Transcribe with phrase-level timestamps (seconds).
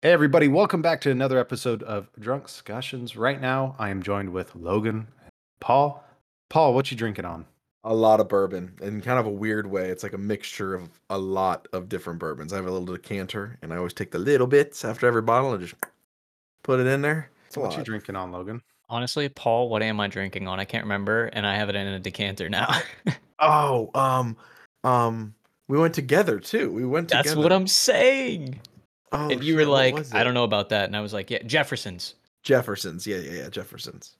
[0.00, 3.18] Hey everybody, welcome back to another episode of Drunkscussions.
[3.18, 6.04] Right now, I am joined with Logan, and Paul.
[6.48, 7.46] Paul, what you drinking on?
[7.82, 9.88] A lot of bourbon in kind of a weird way.
[9.88, 12.52] It's like a mixture of a lot of different bourbons.
[12.52, 15.52] I have a little decanter, and I always take the little bits after every bottle
[15.52, 15.74] and just
[16.62, 17.28] put it in there.
[17.48, 18.62] It's a What you drinking on, Logan?
[18.88, 20.60] Honestly, Paul, what am I drinking on?
[20.60, 22.72] I can't remember, and I have it in a decanter now.
[23.40, 24.36] Oh, um,
[24.82, 25.32] um,
[25.68, 26.72] we went together too.
[26.72, 27.28] We went together.
[27.28, 28.60] That's what I'm saying.
[29.12, 31.12] Oh, and you were shit, what like, I don't know about that, and I was
[31.12, 32.14] like, yeah, Jefferson's.
[32.42, 33.06] Jefferson's.
[33.06, 33.48] Yeah, yeah, yeah.
[33.48, 34.16] Jefferson's.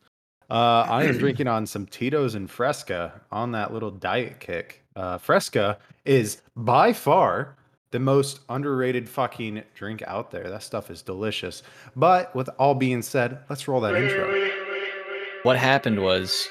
[0.50, 4.82] Uh, I am drinking on some Tito's and Fresca on that little diet kick.
[4.96, 7.56] Uh, Fresca is by far
[7.90, 10.48] the most underrated fucking drink out there.
[10.50, 11.62] That stuff is delicious.
[11.96, 14.48] But with all being said, let's roll that intro.
[15.42, 16.48] What happened was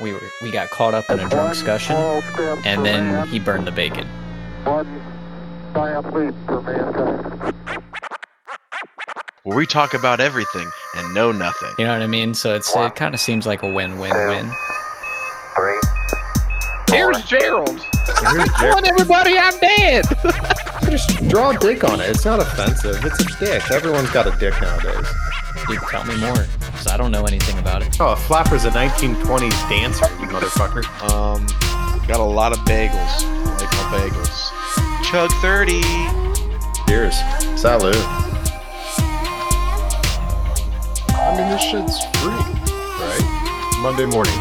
[0.00, 1.96] we were we got caught up in a drunk discussion,
[2.64, 4.06] and then he burned the bacon.
[4.64, 5.02] One
[5.74, 6.87] giant leap for mankind.
[9.48, 11.72] Where we talk about everything and know nothing.
[11.78, 12.34] You know what I mean?
[12.34, 14.52] So it's it kind of seems like a win-win-win.
[15.56, 15.80] Three.
[16.90, 17.80] Here's Gerald.
[18.20, 20.04] Here's Telling everybody I'm dead.
[20.90, 22.10] Just draw a dick on it.
[22.10, 23.02] It's not offensive.
[23.02, 23.70] It's a dick.
[23.70, 25.06] Everyone's got a dick nowadays.
[25.66, 27.98] Dude, tell me more, because I don't know anything about it.
[28.00, 30.84] Oh, a flapper's a 1920s dancer, you motherfucker.
[31.10, 31.46] Um,
[32.06, 32.92] got a lot of bagels.
[32.92, 35.10] I like my bagels.
[35.10, 35.80] Chug 30.
[36.86, 37.14] Cheers.
[37.58, 38.27] Salud.
[41.38, 43.78] Mean, this shit's free, right?
[43.80, 44.34] Monday morning.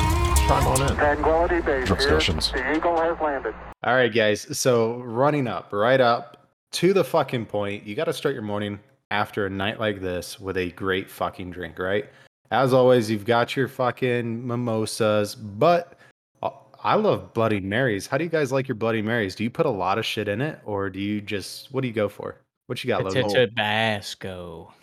[0.47, 0.95] Chime on in.
[0.95, 1.95] Tranquility Base here.
[1.95, 2.51] Discussions.
[2.51, 3.53] The Eagle has landed.
[3.83, 4.57] All right, guys.
[4.57, 8.79] So running up, right up to the fucking point, you got to start your morning
[9.11, 12.05] after a night like this with a great fucking drink, right?
[12.49, 15.99] As always, you've got your fucking mimosas, but
[16.41, 16.49] uh,
[16.83, 18.07] I love Bloody Marys.
[18.07, 19.35] How do you guys like your Bloody Marys?
[19.35, 21.87] Do you put a lot of shit in it, or do you just what do
[21.87, 22.37] you go for?
[22.67, 23.29] What you got, Logan?
[23.29, 24.73] Tabasco.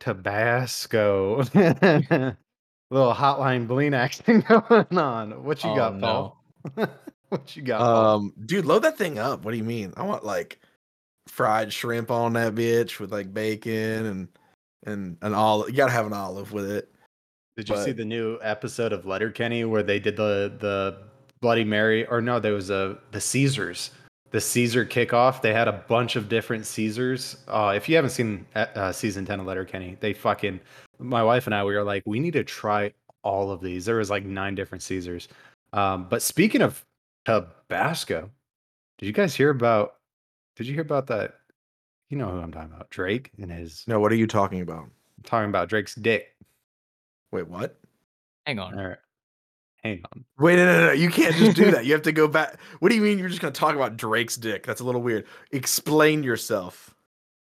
[0.00, 1.42] Tabasco.
[2.90, 5.44] Little hotline bling action going on.
[5.44, 6.36] What you Oh, got, no.
[7.28, 8.14] What you got, Paul?
[8.14, 9.44] Um, dude, load that thing up.
[9.44, 9.92] What do you mean?
[9.96, 10.60] I want like
[11.26, 14.28] fried shrimp on that bitch with like bacon and
[14.86, 15.68] and an olive.
[15.68, 16.88] You gotta have an olive with it.
[17.56, 20.98] Did you see the new episode of Letterkenny where they did the the
[21.40, 22.06] Bloody Mary?
[22.06, 23.90] Or no, there was a the Caesars,
[24.30, 25.40] the Caesar kickoff.
[25.40, 27.36] They had a bunch of different Caesars.
[27.48, 30.60] Uh, if you haven't seen uh, uh, season ten of Letterkenny, they fucking
[30.98, 32.92] my wife and I we were like, we need to try
[33.22, 33.84] all of these.
[33.84, 35.28] There was like nine different Caesars.
[35.72, 36.84] Um, but speaking of
[37.24, 38.30] Tabasco,
[38.98, 39.96] did you guys hear about?
[40.56, 41.34] Did you hear about that?
[42.08, 43.84] You know who I'm talking about, Drake and his.
[43.86, 44.84] No, what are you talking about?
[44.84, 46.34] I'm talking about Drake's dick.
[47.32, 47.78] Wait, what?
[48.46, 48.78] Hang on.
[48.78, 48.98] All right,
[49.82, 50.24] hang on.
[50.38, 50.92] Wait, no, no, no.
[50.92, 51.84] You can't just do that.
[51.86, 52.58] You have to go back.
[52.80, 54.66] What do you mean you're just gonna talk about Drake's dick?
[54.66, 55.26] That's a little weird.
[55.52, 56.94] Explain yourself.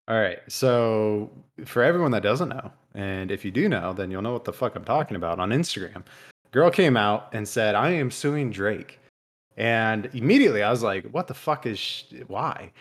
[0.07, 0.39] All right.
[0.49, 1.31] So,
[1.65, 4.51] for everyone that doesn't know, and if you do know, then you'll know what the
[4.53, 6.03] fuck I'm talking about on Instagram.
[6.51, 8.99] Girl came out and said, I am suing Drake.
[9.55, 12.71] And immediately I was like, what the fuck is, sh- why?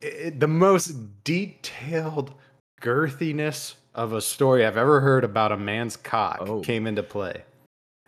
[0.00, 0.92] It- the most
[1.24, 2.34] detailed
[2.82, 6.60] girthiness of a story I've ever heard about a man's cock Oh.
[6.60, 7.44] came into play.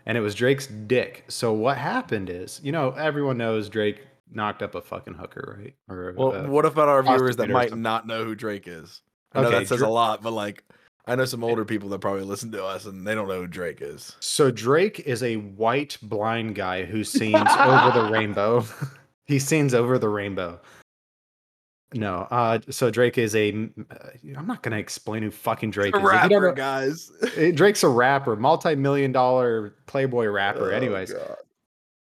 [0.07, 1.25] And it was Drake's dick.
[1.29, 5.75] So, what happened is, you know, everyone knows Drake knocked up a fucking hooker, right?
[5.89, 9.03] Or, Well, uh, what about our viewers that might not know who Drake is?
[9.33, 10.65] I know Okay, that says Dra- a lot, but like,
[11.07, 13.47] I know some older people that probably listen to us and they don't know who
[13.47, 14.17] Drake is.
[14.21, 18.65] So Drake is a white blind guy who sings over the rainbow.
[19.25, 20.61] he sings over the rainbow.
[21.95, 23.51] No, uh, so Drake is a.
[23.91, 23.95] uh,
[24.37, 26.05] I'm not gonna explain who fucking Drake A is.
[26.05, 27.11] Rapper, know- guys.
[27.37, 30.73] eh, Drake's a rapper, multi-million dollar Playboy rapper.
[30.73, 31.37] Oh, Anyways, God.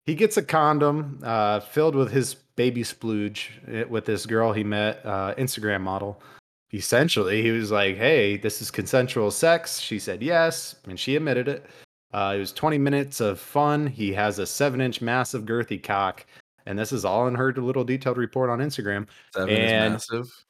[0.05, 4.63] he gets a condom uh, filled with his baby splooge eh, with this girl he
[4.63, 6.21] met, uh, Instagram model.
[6.73, 11.47] Essentially, he was like, "Hey, this is consensual sex." She said yes, and she admitted
[11.47, 11.65] it.
[12.13, 13.85] Uh, it was 20 minutes of fun.
[13.87, 16.25] He has a seven-inch massive girthy cock,
[16.67, 19.07] and this is all in her little detailed report on Instagram.
[19.33, 20.45] Seven and- is massive.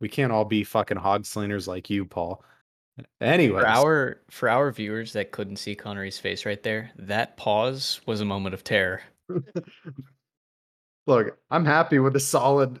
[0.00, 2.42] We can't all be fucking hog slingers like you, Paul.
[3.20, 8.00] Anyway, For our for our viewers that couldn't see Connery's face right there, that pause
[8.06, 9.02] was a moment of terror.
[11.06, 12.80] Look, I'm happy with the solid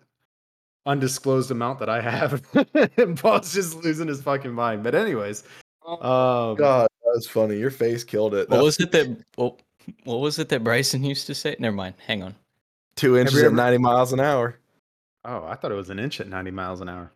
[0.86, 2.42] undisclosed amount that I have.
[2.96, 4.82] and Paul's just losing his fucking mind.
[4.82, 5.44] But anyways,
[5.86, 7.58] um God, that was funny.
[7.58, 8.48] Your face killed it.
[8.48, 9.60] What That was it that what,
[10.04, 11.56] what was it that Bryson used to say?
[11.58, 11.94] Never mind.
[12.06, 12.34] Hang on.
[12.96, 14.56] two inches you at ever- 90 miles an hour.
[15.24, 17.10] oh, I thought it was an inch at 90 miles an hour.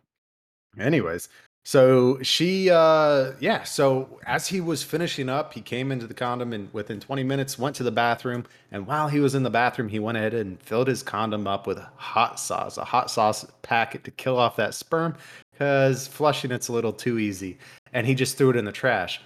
[0.79, 1.29] Anyways,
[1.63, 3.63] So she, uh, yeah.
[3.63, 7.57] So as he was finishing up, he came into the condom and within 20 minutes
[7.57, 8.45] went to the bathroom.
[8.71, 11.65] And while he was in the bathroom, he went ahead and filled his condom up
[11.65, 15.15] with hot sauce, a hot sauce packet to kill off that sperm
[15.51, 17.57] because flushing it's a little too easy.
[17.93, 19.19] And he just threw it in the trash.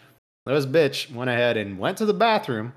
[0.46, 2.72] This bitch went ahead and went to the bathroom,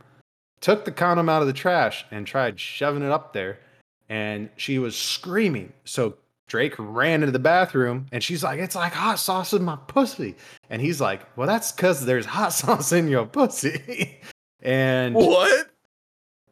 [0.62, 3.59] took the condom out of the trash, and tried shoving it up there.
[4.09, 5.73] And she was screaming.
[5.85, 6.17] So
[6.47, 10.35] Drake ran into the bathroom and she's like, It's like hot sauce in my pussy.
[10.69, 14.20] And he's like, Well, that's because there's hot sauce in your pussy.
[14.62, 15.70] and What?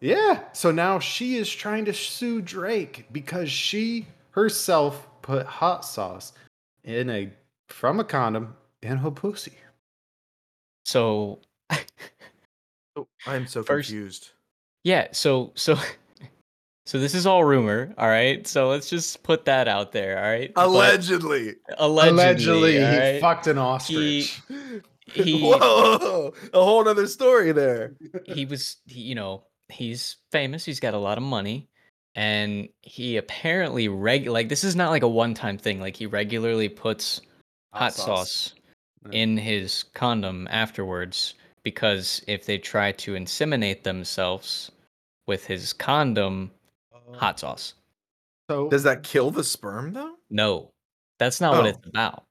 [0.00, 6.32] yeah, so now she is trying to sue Drake because she herself put hot sauce
[6.84, 7.30] in a
[7.68, 9.52] from a condom in her pussy.
[10.86, 11.40] So
[12.96, 14.30] Oh, I'm so First- confused.
[14.84, 15.76] yeah, so so
[16.86, 18.46] so this is all rumor, all right?
[18.46, 20.52] So let's just put that out there, all right?
[20.54, 21.56] But- Allegedly.
[21.78, 23.20] allegedly, he all right?
[23.20, 24.40] fucked an ostrich.
[25.06, 27.94] he Whoa, a whole other story there.
[28.26, 31.68] he was he, you know he's famous he's got a lot of money
[32.16, 36.68] and he apparently reg like this is not like a one-time thing like he regularly
[36.68, 37.20] puts
[37.72, 38.54] hot, sauce,
[39.06, 39.20] Yeah.
[39.22, 44.70] in his condom afterwards because if they try to inseminate themselves
[45.26, 46.50] with his condom
[47.12, 47.74] hot sauce
[48.48, 50.14] So Does that kill the sperm though?
[50.30, 50.70] no
[51.18, 51.68] that's not what Oh.
[51.68, 52.24] it's about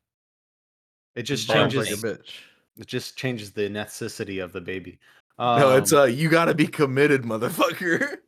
[1.16, 2.31] it just Sounds changes like a bitch.
[2.78, 4.98] it just changes the necessity of the baby.
[5.38, 8.18] no, it's Um, uh, you got to be committed, motherfucker.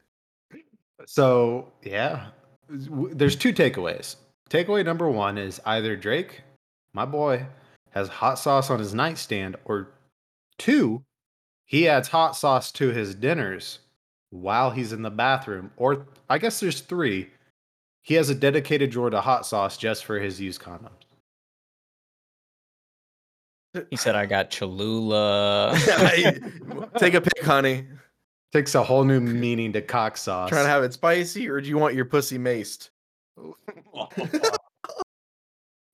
[1.08, 2.28] So yeah,
[2.70, 4.18] there's two takeaways.
[4.52, 6.42] Takeaway number one is either Drake,
[6.94, 7.46] my boy,
[7.90, 9.90] has hot sauce on his nightstand, or
[10.62, 11.04] two,
[11.66, 13.80] he adds hot sauce to his dinners
[14.30, 15.72] while he's in the bathroom.
[15.78, 17.30] Or I guess there's three.
[18.04, 20.90] He has a dedicated drawer to hot sauce just for his used condoms.
[23.90, 25.74] he said i got cholula
[26.98, 27.88] Take a pic, honey.
[28.52, 30.50] Takes a whole new meaning to cock sauce.
[30.50, 32.90] Trying to have it spicy, or do you want your pussy maced?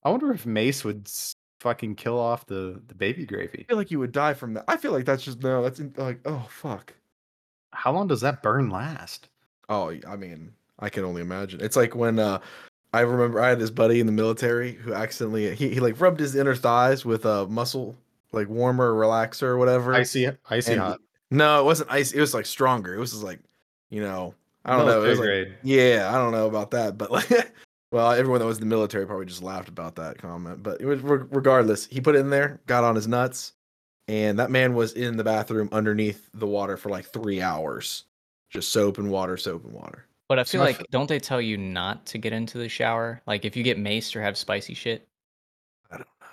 [0.04, 1.36] I wonder if Mace would s-
[1.68, 3.66] fucking kill off the, the baby gravy.
[3.68, 4.64] I feel like you would die from that.
[4.68, 5.62] I feel like that's just no.
[5.62, 6.94] That's in- like oh fuck.
[7.74, 9.28] How long does that burn last?
[9.70, 11.60] Oh, I mean, I can only imagine.
[11.62, 12.40] It's like when uh,
[12.94, 16.20] I remember I had this buddy in the military who accidentally he, he like rubbed
[16.22, 17.98] his inner thighs with a muscle
[18.32, 19.94] like warmer relaxer or whatever.
[19.94, 21.00] Icy, icy And- hot.
[21.30, 22.14] No, it wasn't ice.
[22.14, 22.96] It was like stronger.
[22.96, 23.42] It was just like,
[23.90, 24.34] you know,
[24.64, 25.04] I don't know.
[25.04, 27.30] It was like, yeah, I don't know about that, but like,
[27.92, 30.62] well, everyone that was in the military probably just laughed about that comment.
[30.64, 31.86] But was regardless.
[31.88, 33.54] He put it in there, got on his nuts,
[34.08, 38.06] and that man was in the bathroom underneath the water for like three hours,
[38.50, 40.06] just soap and water, soap and water.
[40.30, 42.58] but i feel So I like f- don't they tell you not to get into
[42.58, 45.08] the shower like if you get maced or have spicy shit
[45.90, 46.28] I don't know.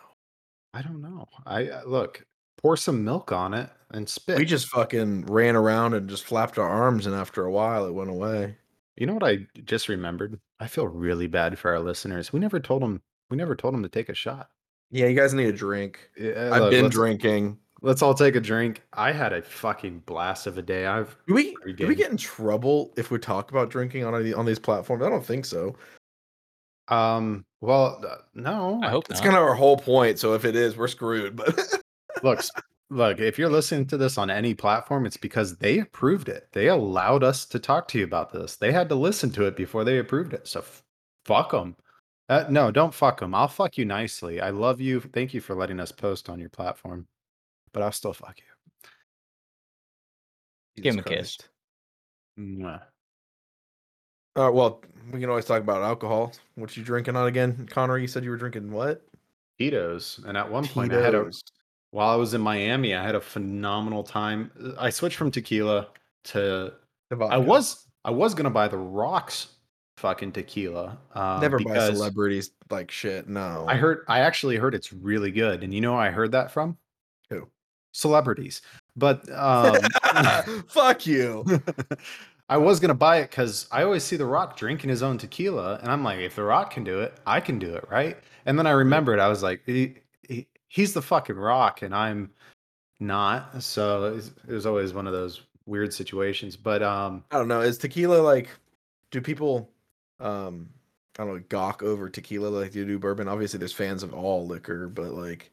[0.74, 1.28] I don't know.
[1.46, 2.26] I uh, look,
[2.60, 4.38] pour some milk on it and spit.
[4.38, 7.92] We just fucking ran around and just flapped our arms, and after a while, it
[7.94, 8.56] went away.
[8.96, 10.40] you know what I just remembered?
[10.64, 12.32] I feel really bad for our listeners.
[12.32, 13.02] We never told them.
[13.28, 14.48] We never told them to take a shot.
[14.90, 16.08] Yeah, you guys need a drink.
[16.16, 17.58] Yeah, I've look, been let's- drinking.
[17.82, 18.80] Let's all take a drink.
[18.94, 20.86] I had a fucking blast of a day.
[20.86, 24.14] I've Do we Pretty do we get in trouble if we talk about drinking on
[24.32, 25.04] on these platforms?
[25.04, 25.76] I don't think so.
[26.88, 27.44] um.
[27.60, 28.80] Well, uh, no.
[28.82, 30.18] i hope It's kind of our whole point.
[30.18, 31.36] So if it is, we're screwed.
[31.36, 31.58] But
[32.22, 32.50] look, s-
[32.94, 33.20] look.
[33.20, 36.48] If you're listening to this on any platform, it's because they approved it.
[36.52, 38.56] They allowed us to talk to you about this.
[38.56, 40.46] They had to listen to it before they approved it.
[40.46, 40.82] So f-
[41.24, 41.76] fuck them.
[42.28, 43.34] Uh, no, don't fuck them.
[43.34, 44.40] I'll fuck you nicely.
[44.40, 45.00] I love you.
[45.00, 47.06] Thank you for letting us post on your platform,
[47.72, 50.82] but I'll still fuck you.
[50.82, 51.36] Give him a kiss.
[51.36, 51.48] Christ.
[52.38, 52.82] Mwah.
[54.36, 56.32] Uh, well, we can always talk about alcohol.
[56.56, 57.98] What you drinking on again, Connor?
[57.98, 59.02] You said you were drinking what?
[59.58, 61.44] Tito's, and at one point I had a Tito's.
[61.94, 64.50] While I was in Miami, I had a phenomenal time.
[64.76, 65.86] I switched from tequila
[66.24, 66.72] to
[67.20, 69.46] I was I was gonna buy the rocks
[69.98, 70.98] fucking tequila.
[71.14, 73.28] Uh, never buy celebrities like shit.
[73.28, 76.32] No, I heard I actually heard it's really good, and you know who I heard
[76.32, 76.76] that from
[77.30, 77.48] Who?
[77.92, 78.60] celebrities.
[78.96, 79.78] But um,
[80.66, 81.44] Fuck you.
[82.48, 85.78] I was gonna buy it because I always see The Rock drinking his own tequila,
[85.80, 88.18] and I'm like, if The Rock can do it, I can do it, right?
[88.46, 89.62] And then I remembered, I was like,
[90.74, 92.30] he's the fucking Rock, and I'm
[92.98, 93.62] not.
[93.62, 96.56] So it was, always one of those weird situations.
[96.56, 97.60] But um, I don't know.
[97.60, 98.50] Is tequila like?
[99.12, 99.70] Do people,
[100.18, 100.68] um,
[101.16, 103.28] I don't know, gawk over tequila like they do bourbon?
[103.28, 105.52] Obviously, there's fans of all liquor, but like,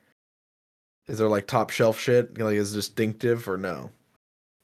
[1.08, 2.36] is there like top shelf shit?
[2.40, 3.92] Like, is it distinctive or no?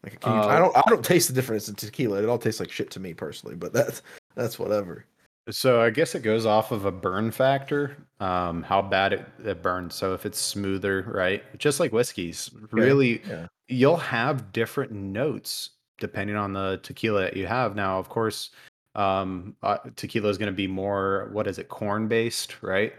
[0.03, 2.23] Like, can you, I Uh, don't, I don't taste the difference in tequila.
[2.23, 4.01] It all tastes like shit to me personally, but that's
[4.33, 5.05] that's whatever.
[5.49, 9.61] So I guess it goes off of a burn factor, um, how bad it, it
[9.61, 9.95] burns.
[9.95, 13.47] So if it's smoother, right, just like whiskeys, really, yeah.
[13.67, 17.75] you'll have different notes depending on the tequila that you have.
[17.75, 18.51] Now, of course,
[18.95, 22.93] um, uh, tequila is going to be more what is it, corn based, right?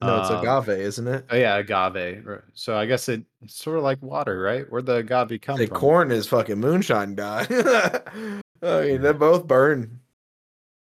[0.00, 1.24] No, it's Um, agave, isn't it?
[1.30, 2.26] Oh yeah, agave.
[2.54, 4.70] So I guess it, it's sort of like water, right?
[4.70, 5.76] Where the agave come Say from?
[5.76, 7.46] corn is fucking moonshine guy.
[8.62, 10.00] I mean, they both burn.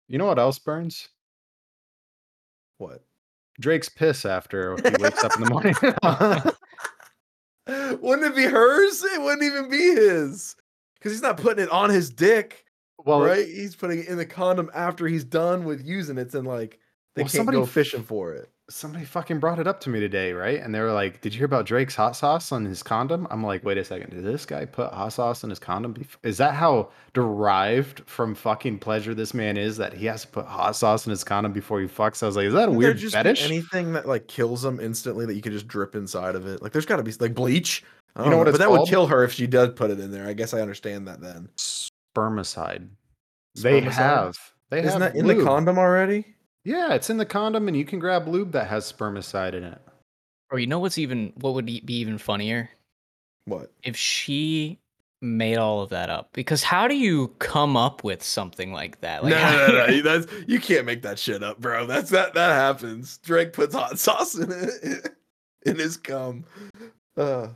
[0.08, 1.10] You know what else burns?
[2.78, 3.04] What?
[3.60, 5.76] Drake's piss after he wakes up in the morning.
[8.02, 9.04] wouldn't it be hers?
[9.04, 10.56] It wouldn't even be his.
[10.96, 12.66] Because he's not putting it on his dick,
[13.06, 13.48] well, right?
[13.48, 16.80] He's putting it in the condom after he's done with using it, and like
[17.16, 18.50] they Well, can't somebody go fishing for it.
[18.70, 20.62] Somebody fucking brought it up to me today, right?
[20.62, 23.44] And they were like, "Did you hear about Drake's hot sauce on his condom?" I'm
[23.44, 24.10] like, "Wait a second.
[24.10, 25.96] Did this guy put hot sauce on his condom?
[26.24, 30.46] Is that how derived from fucking pleasure this man is that he has to put
[30.46, 32.98] hot sauce in his condom before he fucks?" I was like, "Is that a weird
[32.98, 36.46] just fetish?" anything that like kills them instantly that you could just drip inside of
[36.46, 36.62] it?
[36.62, 37.84] Like, there's got to be like bleach.
[38.18, 40.12] You don't know what but that would kill her if she does put it in
[40.12, 40.28] there.
[40.28, 41.50] I guess I understand that then.
[41.58, 42.88] Spermicide.
[43.56, 44.38] They have.
[44.70, 46.26] They Isn't have that in the condom already?
[46.68, 49.80] Yeah, it's in the condom, and you can grab lube that has spermicide in it.
[50.52, 52.70] Or you know what's even what would be even funnier
[53.46, 53.72] What?
[53.84, 54.78] if she
[55.22, 56.34] made all of that up?
[56.34, 59.24] Because how do you come up with something like that?
[59.24, 60.02] Like, no, no, no, no.
[60.04, 61.86] That's you can't make that shit up, bro.
[61.86, 63.18] That's that that happens.
[63.20, 65.16] Drake puts hot sauce in it
[65.66, 66.44] in his cum.
[67.16, 67.48] Uh,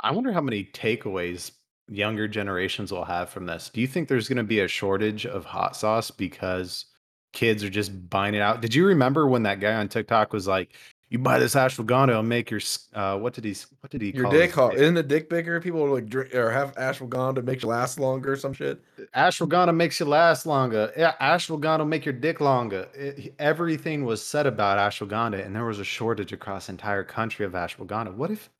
[0.00, 1.52] I wonder how many takeaways
[1.88, 3.70] younger generations will have from this.
[3.72, 6.84] Do you think there's going to be a shortage of hot sauce because
[7.32, 8.60] kids are just buying it out?
[8.60, 10.74] Did you remember when that guy on TikTok was like,
[11.10, 12.60] "You buy this ashwagandha, it'll make your
[12.94, 14.74] uh, what did he what did he your call dick dick?
[14.74, 15.60] Isn't a dick bigger?
[15.60, 18.80] People are like drink or have ashwagandha makes you last longer or some shit.
[19.14, 20.92] ashwagandha makes you last longer.
[20.96, 22.88] Yeah, ashwagandha will make your dick longer.
[22.94, 27.44] It- everything was said about ashwagandha, and there was a shortage across the entire country
[27.46, 28.14] of ashwagandha.
[28.14, 28.50] What if,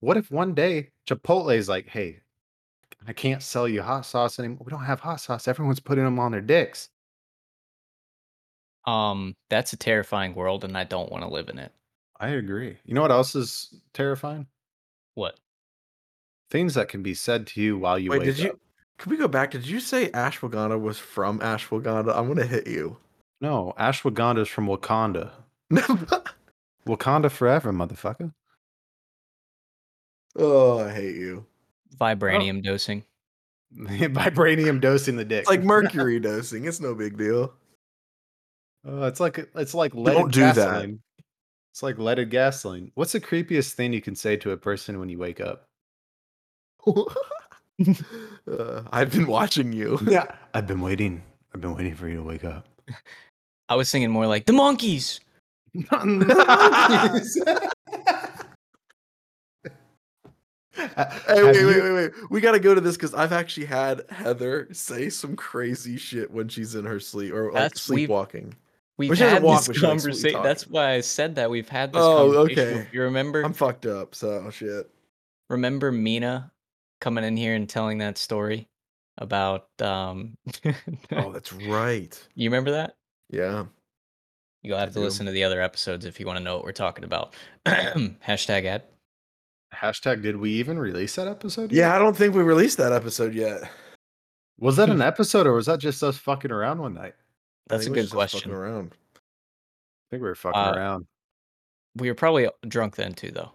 [0.00, 2.20] what if one day Chipotle is like, "Hey,
[3.06, 4.62] I can't sell you hot sauce anymore.
[4.64, 5.48] We don't have hot sauce.
[5.48, 6.88] Everyone's putting them on their dicks."
[8.86, 11.72] Um, that's a terrifying world, and I don't want to live in it.
[12.18, 12.78] I agree.
[12.84, 14.46] You know what else is terrifying?
[15.14, 15.38] What?
[16.50, 18.50] Things that can be said to you while you Wait, wake did you?
[18.50, 18.58] up.
[18.98, 19.50] Could we go back?
[19.50, 22.16] Did you say ashwagandha was from ashwagandha?
[22.16, 22.98] I'm gonna hit you.
[23.40, 25.30] No, ashwagandha is from Wakanda.
[26.86, 28.32] Wakanda forever, motherfucker.
[30.36, 31.46] oh, I hate you.
[31.98, 33.04] Vibranium dosing.
[33.76, 35.40] Vibranium dosing the dick.
[35.40, 36.66] It's like mercury dosing.
[36.66, 37.52] It's no big deal.
[38.86, 40.54] Uh, it's like it's like leaded Don't do that.
[40.56, 41.00] gasoline.
[41.72, 42.90] It's like leaded gasoline.
[42.94, 45.66] What's the creepiest thing you can say to a person when you wake up?
[46.86, 49.98] uh, I've been watching you.
[50.08, 51.22] Yeah, I've been waiting.
[51.54, 52.66] I've been waiting for you to wake up.
[53.68, 55.20] I was thinking more like the monkeys.
[60.74, 62.10] Hey, wait, wait, wait, wait.
[62.30, 66.30] We got to go to this because I've actually had Heather say some crazy shit
[66.30, 68.54] when she's in her sleep or like That's- we've- sleepwalking.
[69.08, 70.42] We've she doesn't had walk, this but she likes sweet conversation.
[70.42, 72.78] That's why I said that we've had this Oh, conversation.
[72.78, 72.88] okay.
[72.92, 73.42] You remember?
[73.42, 74.14] I'm fucked up.
[74.14, 74.90] So shit.
[75.50, 76.50] remember Mina
[77.00, 78.68] coming in here and telling that story
[79.18, 80.36] about um
[81.12, 82.18] Oh, that's right.
[82.34, 82.96] you remember that?
[83.30, 83.64] Yeah.
[84.62, 85.04] You'll have I to do.
[85.04, 87.34] listen to the other episodes if you want to know what we're talking about.
[87.66, 88.84] Hashtag ad.
[89.74, 91.72] Hashtag did we even release that episode?
[91.72, 91.94] Yeah.
[91.94, 93.62] I don't think we released that episode yet.
[94.60, 97.14] Was that an episode or was that just us fucking around one night?
[97.70, 98.72] I That's a think it was good just us fucking question.
[98.72, 98.92] Around.
[99.14, 99.18] I
[100.10, 101.06] think we were fucking Uh, around.
[101.96, 103.52] We were probably drunk then too, though.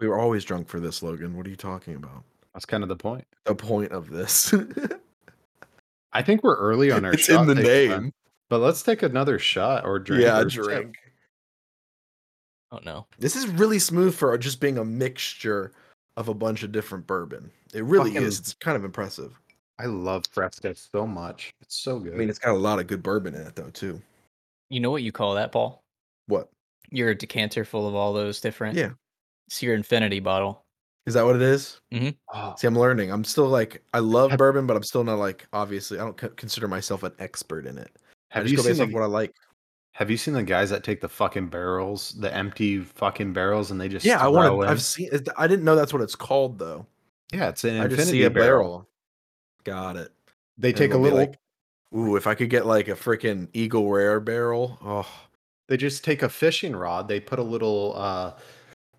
[0.00, 1.36] We were always drunk for this, Logan.
[1.36, 2.22] What are you talking about?
[2.54, 3.26] That's kind of the point.
[3.44, 4.54] The point of this.
[6.12, 8.12] I think we're early on our it's shot in the taking time, name.
[8.48, 10.22] But let's take another shot or drink.
[10.22, 10.64] yeah, or sip.
[10.64, 10.96] drink.
[12.70, 13.06] Oh no.
[13.18, 15.72] This is really smooth for just being a mixture
[16.16, 17.50] of a bunch of different bourbon.
[17.74, 18.38] It really Fucking- is.
[18.38, 19.38] It's kind of impressive.
[19.78, 21.52] I love Fresca so much.
[21.60, 22.14] It's so good.
[22.14, 24.00] I mean, it's got a lot of good bourbon in it, though, too.
[24.70, 25.82] You know what you call that, Paul?
[26.26, 26.50] What?
[26.90, 28.76] Your decanter full of all those different.
[28.76, 28.90] Yeah.
[29.46, 30.64] It's your infinity bottle.
[31.06, 31.80] Is that what it is?
[31.92, 32.10] Mm-hmm.
[32.34, 33.10] Oh, See, I'm learning.
[33.10, 36.20] I'm still like, I love Have- bourbon, but I'm still not like, obviously, I don't
[36.20, 37.90] c- consider myself an expert in it.
[38.30, 39.34] I have just you go seen based off the, what I like.
[39.94, 43.80] Have you seen the guys that take the fucking barrels, the empty fucking barrels, and
[43.80, 44.68] they just Yeah, I want to.
[44.68, 45.08] I've seen.
[45.38, 46.84] I didn't know that's what it's called, though.
[47.32, 48.46] Yeah, it's an I infinity just see a barrel.
[48.62, 48.88] barrel.
[49.68, 50.12] Got it.
[50.56, 51.18] They And take a little.
[51.18, 51.38] like-
[51.96, 54.78] Ooh, if I could get like a freaking Eagle Rare barrel.
[54.84, 55.08] Oh,
[55.68, 57.08] they just take a fishing rod.
[57.08, 58.32] They put a little uh,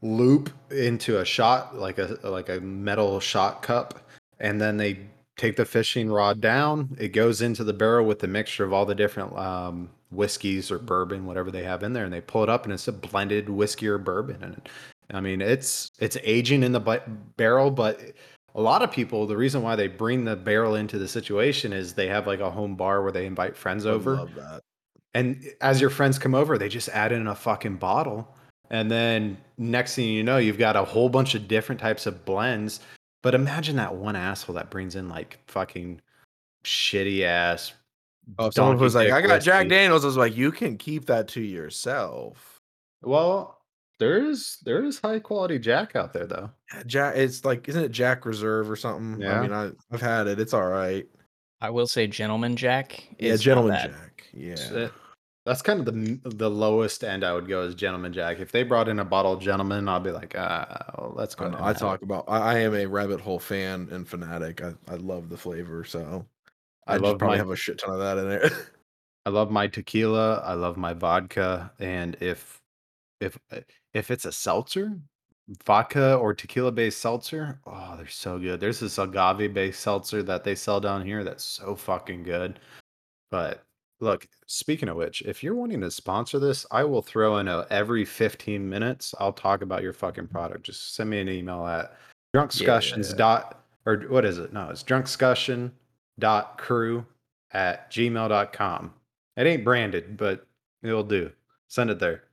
[0.01, 3.99] loop into a shot, like a like a metal shot cup,
[4.39, 4.99] and then they
[5.37, 6.95] take the fishing rod down.
[6.99, 10.79] It goes into the barrel with the mixture of all the different um, whiskeys or
[10.79, 13.49] bourbon, whatever they have in there, and they pull it up and it's a blended
[13.49, 14.41] whiskey or bourbon.
[14.41, 14.69] And
[15.11, 17.07] I mean, it's it's aging in the bu-
[17.37, 17.99] barrel, but
[18.55, 21.93] a lot of people, the reason why they bring the barrel into the situation is
[21.93, 24.15] they have like a home bar where they invite friends I over.
[24.15, 24.61] love that.
[25.13, 28.35] And as your friends come over, they just add in a fucking bottle.
[28.69, 32.25] And then next thing you know, you've got a whole bunch of different types of
[32.25, 32.81] blends.
[33.21, 36.01] But imagine that one asshole that brings in like fucking
[36.63, 37.73] shitty ass.
[38.37, 39.67] Oh, if someone donkey was like, dick "I got Jack.
[39.67, 42.59] Daniels," I was like, "You can keep that to yourself."
[43.01, 43.58] Well,
[43.99, 46.49] there is there is high quality Jack out there though.
[46.85, 49.21] Jack, it's like, isn't it Jack Reserve or something?
[49.21, 49.39] Yeah.
[49.39, 50.39] I mean, I, I've had it.
[50.39, 51.05] It's all right.
[51.61, 53.03] I will say, Gentleman Jack.
[53.19, 53.91] Yeah, is not Gentleman bad.
[53.91, 54.23] Jack.
[54.33, 54.51] Yeah.
[54.53, 54.89] It's, uh,
[55.45, 58.39] That's kind of the the lowest end I would go is Gentleman Jack.
[58.39, 61.45] If they brought in a bottle of Gentleman, I'll be like, ah, well, let's go.
[61.45, 62.25] I, ahead know, and I talk about.
[62.27, 64.63] I, I am a rabbit hole fan and fanatic.
[64.63, 66.25] I, I love the flavor, so
[66.87, 68.49] I I, just love probably my- have a shit ton of that in there.
[69.25, 70.37] I love my tequila.
[70.37, 72.58] I love my vodka, and if
[73.19, 73.59] if uh,
[73.93, 74.99] if it's a seltzer,
[75.65, 78.59] vodka or tequila based seltzer, oh, they're so good.
[78.59, 82.59] There's this agave based seltzer that they sell down here that's so fucking good.
[83.31, 83.63] But
[83.99, 87.65] look, speaking of which, if you're wanting to sponsor this, I will throw in a
[87.69, 89.13] every 15 minutes.
[89.19, 90.63] I'll talk about your fucking product.
[90.63, 91.97] Just send me an email at
[92.35, 94.53] drunkscussions dot or what is it?
[94.53, 95.71] No, it's drunkscussion
[96.19, 97.05] dot crew
[97.51, 98.93] at gmail.com.
[99.37, 100.45] It ain't branded, but
[100.83, 101.31] it'll do.
[101.67, 102.23] Send it there.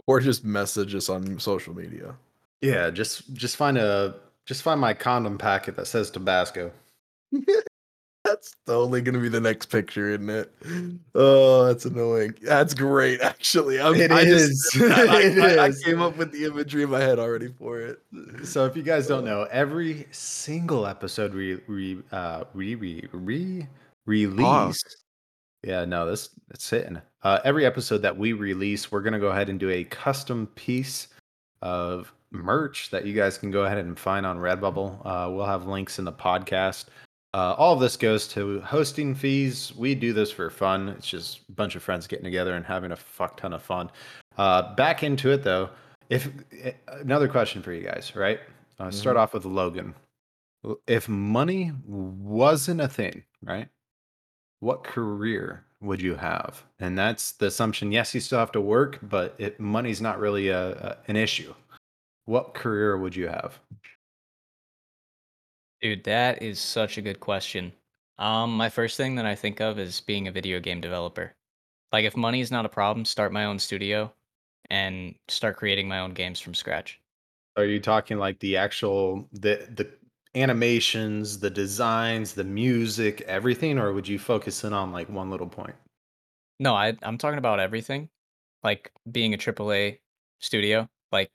[0.06, 2.14] or just message us on social media.
[2.60, 4.14] Yeah, just just find a
[4.46, 6.70] just find my condom packet that says Tabasco.
[8.24, 10.52] That's totally gonna be the next picture, isn't it?
[11.16, 12.34] Oh, that's annoying.
[12.40, 13.80] That's great, actually.
[13.80, 17.00] I'm, It I just- I, It I- I came up with the imagery in my
[17.00, 17.98] head already for it.
[18.44, 23.66] So if you guys don't know, every single episode we re uh re re re
[24.06, 24.84] release.
[25.62, 27.00] Yeah, no, this it's hitting.
[27.22, 31.08] Uh, every episode that we release, we're gonna go ahead and do a custom piece
[31.62, 34.98] of merch that you guys can go ahead and find on Redbubble.
[35.04, 36.86] Uh, we'll have links in the podcast.
[37.34, 39.72] Uh, all of this goes to hosting fees.
[39.76, 40.90] We do this for fun.
[40.90, 43.90] It's just a bunch of friends getting together and having a fuck ton of fun.
[44.36, 45.70] Uh, back into it though.
[46.10, 46.28] If
[46.62, 48.40] eh, another question for you guys, right?
[48.78, 49.94] Uh, Start off with Logan.
[50.86, 53.68] If money wasn't a thing, right?
[54.62, 56.62] What career would you have?
[56.78, 57.90] And that's the assumption.
[57.90, 61.52] Yes, you still have to work, but it, money's not really a, a, an issue.
[62.26, 63.58] What career would you have?
[65.80, 67.72] Dude, that is such a good question.
[68.20, 71.34] Um, my first thing that I think of is being a video game developer.
[71.90, 74.12] Like, if money is not a problem, start my own studio
[74.70, 77.00] and start creating my own games from scratch.
[77.56, 79.90] Are you talking like the actual the the
[80.34, 85.48] animations, the designs, the music, everything, or would you focus in on like one little
[85.48, 85.74] point?
[86.58, 88.08] No, I, I'm talking about everything.
[88.62, 89.98] Like being a AAA
[90.38, 91.30] studio, like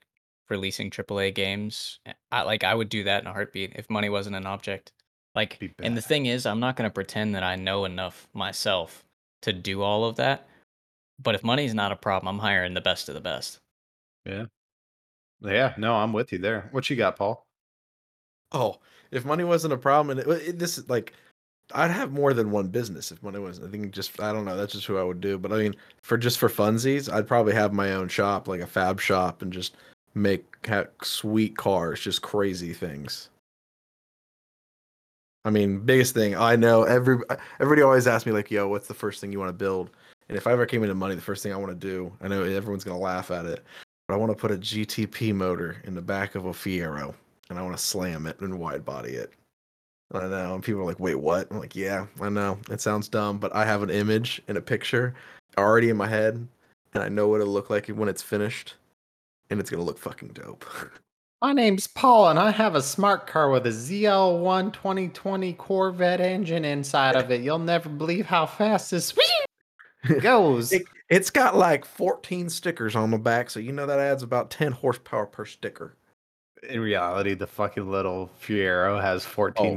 [0.48, 2.00] releasing AAA games.
[2.06, 4.92] eh, I like I would do that in a heartbeat if money wasn't an object.
[5.34, 9.04] Like, and the thing is, I'm not gonna pretend that I know enough myself
[9.42, 10.48] to do all of that.
[11.20, 13.58] But if money's not a problem, I'm hiring the best of the best.
[14.24, 14.46] Yeah.
[15.40, 16.68] Yeah, no, I'm with you there.
[16.72, 17.47] What you got, Paul?
[18.52, 18.78] Oh,
[19.10, 21.12] if money wasn't a problem, and it, it, this is like,
[21.74, 23.68] I'd have more than one business if money wasn't.
[23.68, 24.56] I think just I don't know.
[24.56, 25.38] That's just who I would do.
[25.38, 28.66] But I mean, for just for funsies, I'd probably have my own shop, like a
[28.66, 29.76] fab shop, and just
[30.14, 30.44] make
[31.02, 33.28] sweet cars, just crazy things.
[35.44, 36.82] I mean, biggest thing I know.
[36.82, 37.18] Every
[37.60, 39.90] everybody always asks me like, "Yo, what's the first thing you want to build?"
[40.28, 42.28] And if I ever came into money, the first thing I want to do, I
[42.28, 43.64] know everyone's gonna laugh at it,
[44.06, 47.14] but I want to put a GTP motor in the back of a Fiero,
[47.50, 49.32] and I want to slam it and wide body it.
[50.12, 52.58] I know, and people are like, "Wait, what?" I'm like, "Yeah, I know.
[52.70, 55.14] It sounds dumb, but I have an image and a picture
[55.58, 56.46] already in my head,
[56.94, 58.74] and I know what it'll look like when it's finished,
[59.50, 60.64] and it's gonna look fucking dope."
[61.40, 66.64] My name's Paul, and I have a smart car with a ZL1 2020 Corvette engine
[66.64, 67.42] inside of it.
[67.42, 69.14] You'll never believe how fast this
[70.20, 70.72] goes.
[70.72, 74.50] It- it's got like 14 stickers on the back, so you know that adds about
[74.50, 75.94] 10 horsepower per sticker.
[76.68, 79.28] In reality, the fucking little Fiero has oh,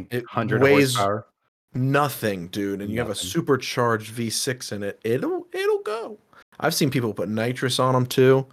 [0.10, 1.28] it 1400 weighs- horsepower.
[1.74, 5.00] Nothing, dude, and you have a supercharged V6 in it.
[5.06, 6.18] It'll it'll go.
[6.60, 8.46] I've seen people put nitrous on them too.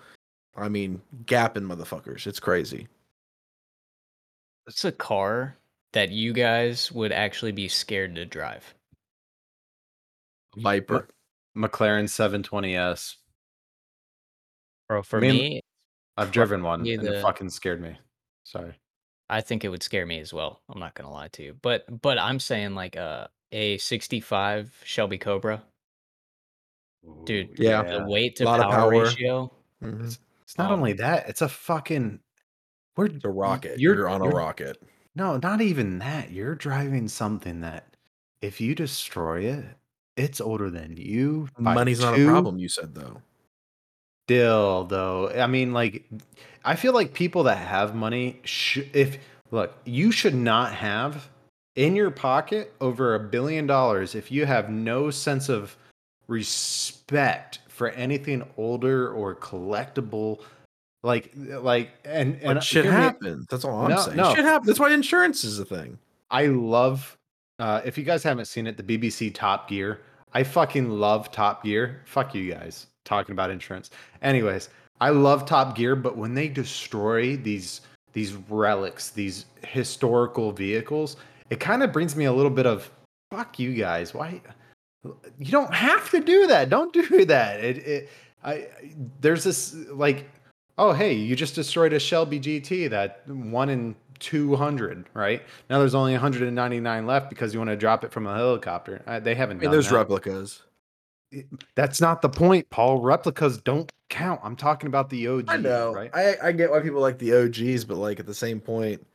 [0.56, 2.28] I mean, gapping motherfuckers.
[2.28, 2.86] It's crazy.
[4.68, 5.56] It's a car
[5.92, 8.72] that you guys would actually be scared to drive.
[10.56, 11.08] Viper.
[11.56, 13.16] McLaren 720S.
[14.88, 15.60] Bro, for Me and- me,
[16.16, 17.98] I've driven one, me and it fucking scared me.
[18.48, 18.74] Sorry.
[19.28, 20.62] I think it would scare me as well.
[20.70, 25.18] I'm not gonna lie to you, but but I'm saying like a a '65 Shelby
[25.18, 25.62] Cobra
[27.24, 27.82] Dude, Ooh, Yeah.
[27.82, 28.90] the weight to Lot power, of power.
[29.04, 29.52] ratio.
[29.82, 30.18] Mhm.
[30.42, 32.20] It's not Um, only that; it's a fucking.
[32.96, 33.78] We're It's a rocket.
[33.78, 34.82] You're, You're, on a you're- rocket.
[35.14, 36.30] No, not even that.
[36.32, 37.96] You're driving something that,
[38.42, 39.64] if you destroy it,
[40.16, 41.48] it's older than you.
[41.58, 42.58] by Money's not a two problem.
[42.58, 43.22] You said though.
[44.26, 46.04] Still, though, I mean, like,
[46.68, 49.16] I feel like people that have money, sh- if
[49.50, 51.28] look, you should not have
[51.76, 55.74] in your pocket over a billion dollars if you have no sense of
[56.26, 60.40] respect for anything older or collectible.
[61.02, 63.46] Like, like, and and shit happens.
[63.48, 64.16] That's all I'm No, saying.
[64.18, 64.34] no.
[64.34, 64.66] Shit happens.
[64.66, 65.98] That's why insurance is a thing.
[66.30, 67.16] I love
[67.60, 70.00] uh if you guys haven't seen it, the BBC Top Gear.
[70.34, 72.02] I fucking love Top Gear.
[72.04, 73.88] Fuck you guys talking about insurance.
[74.20, 74.68] Anyways,
[75.00, 77.82] I love Top Gear, but when they destroy these
[78.12, 81.16] these relics, these historical vehicles,
[81.50, 82.90] it kind of brings me a little bit of
[83.30, 84.14] fuck you guys.
[84.14, 84.40] Why
[85.38, 86.68] you don't have to do that.
[86.70, 87.60] Don't do that.
[87.64, 88.10] It, it
[88.42, 88.68] I I-
[89.20, 90.28] there's this like
[90.78, 95.42] oh hey, you just destroyed a Shelby GT that one in 200, right?
[95.70, 99.02] Now there's only 199 left because you want to drop it from a helicopter.
[99.06, 99.94] Uh, they haven't I mean, there's that.
[99.96, 100.62] replicas.
[101.74, 103.00] That's not the point, Paul.
[103.00, 104.40] Replicas don't count.
[104.42, 105.92] I'm talking about the OG, I know.
[105.92, 106.10] right?
[106.14, 109.06] I, I get why people like the OGs, but like at the same point,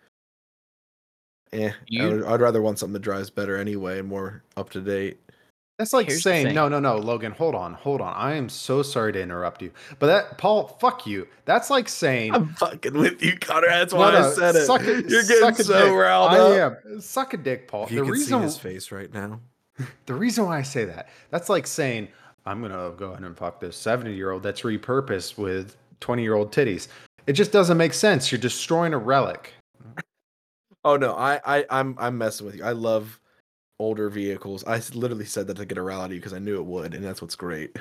[1.51, 1.69] eh.
[1.69, 4.81] I You- would, I'd rather want something that drives better anyway, and more up to
[4.81, 5.19] date.
[5.79, 7.31] That's like Here's saying no, no, no, Logan.
[7.31, 8.13] Hold on, hold on.
[8.15, 11.27] I am so sorry to interrupt you, but that Paul, fuck you.
[11.45, 13.67] That's like saying I'm fucking with you, Connor.
[13.67, 14.65] That's No, why no, I said it.
[14.67, 15.93] suck it- You're getting a so dick.
[15.95, 16.77] riled I up.
[16.85, 17.01] am.
[17.01, 17.85] Suck a dick, Paul.
[17.85, 19.39] If you the could reason see his face right now.
[20.05, 22.07] The reason why I say that, that's like saying,
[22.45, 26.21] I'm going to go ahead and fuck this 70 year old that's repurposed with 20
[26.21, 26.89] year old titties.
[27.25, 28.31] It just doesn't make sense.
[28.31, 29.53] You're destroying a relic.
[30.85, 32.63] Oh no, I, I I'm I'm messing with you.
[32.65, 33.17] I love
[33.79, 34.65] older vehicles.
[34.65, 36.65] I literally said that to get a rile out of you because I knew it
[36.65, 37.77] would, and that's what's great.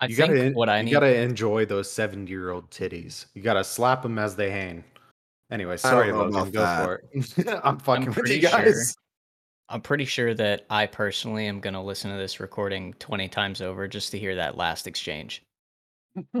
[0.00, 0.88] I you think gotta, what I need.
[0.90, 1.00] you need.
[1.00, 3.26] gotta enjoy those 70 year old titties.
[3.34, 4.82] You gotta slap them as they hang.
[5.50, 6.34] Anyway, sorry, know Logan.
[6.34, 6.84] about Go that.
[6.84, 7.60] for it.
[7.64, 8.96] I'm fucking with pretty you guys.
[9.68, 13.88] I'm pretty sure that I personally am gonna listen to this recording 20 times over
[13.88, 15.42] just to hear that last exchange.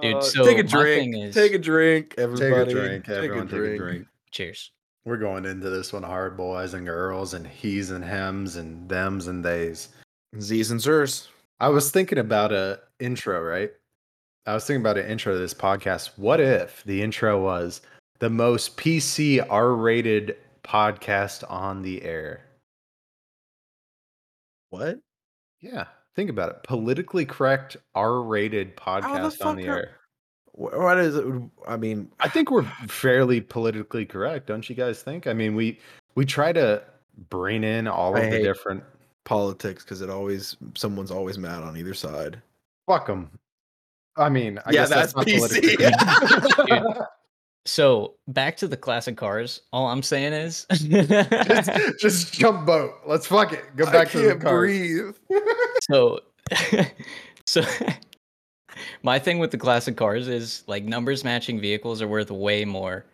[0.00, 1.14] Dude, Uh, so take a drink.
[1.16, 2.40] is- Take a drink, everybody.
[2.42, 2.88] Take a everybody.
[2.88, 3.48] drink, Take everyone.
[3.48, 4.06] Take a drink.
[4.32, 4.72] Cheers.
[5.04, 9.28] We're going into this one hard, boys and girls, and he's and hems and thems
[9.28, 9.90] and theys.
[10.40, 11.28] Z's and Zers.
[11.60, 13.70] I was thinking about a intro, right?
[14.46, 16.10] I was thinking about an intro to this podcast.
[16.18, 17.80] What if the intro was
[18.24, 22.40] the most PC R-rated podcast on the air?
[24.70, 25.00] What?
[25.60, 25.84] Yeah,
[26.16, 26.62] think about it.
[26.62, 29.90] Politically correct R-rated podcast on the are- air.
[30.52, 31.26] What is it?
[31.68, 35.26] I mean, I think we're fairly politically correct, don't you guys think?
[35.26, 35.78] I mean, we
[36.14, 36.82] we try to
[37.28, 38.82] bring in all I of the different
[39.24, 42.40] politics because it always someone's always mad on either side.
[42.86, 43.30] fuck them.
[44.16, 45.76] I mean, I Yeah, guess that's, that's not PC.
[45.76, 47.00] politically.
[47.66, 49.62] So back to the classic cars.
[49.72, 52.92] All I'm saying is just, just jump boat.
[53.06, 53.64] Let's fuck it.
[53.76, 54.58] Go back to the car.
[54.58, 55.16] breathe.
[55.90, 56.20] so
[57.46, 57.62] so
[59.02, 63.04] my thing with the classic cars is like numbers matching vehicles are worth way more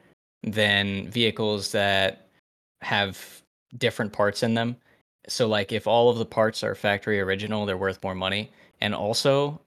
[0.43, 2.29] than vehicles that
[2.81, 3.43] have
[3.79, 4.75] different parts in them
[5.29, 8.95] so like if all of the parts are factory original they're worth more money and
[8.95, 9.61] also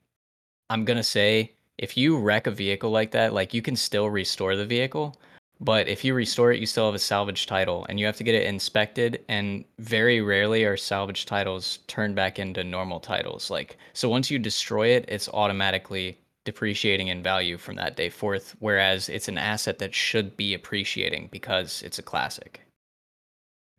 [0.70, 4.10] i'm going to say if you wreck a vehicle like that like you can still
[4.10, 5.16] restore the vehicle
[5.60, 8.24] but if you restore it you still have a salvage title and you have to
[8.24, 13.78] get it inspected and very rarely are salvage titles turned back into normal titles like
[13.94, 19.08] so once you destroy it it's automatically depreciating in value from that day forth whereas
[19.10, 22.60] it's an asset that should be appreciating because it's a classic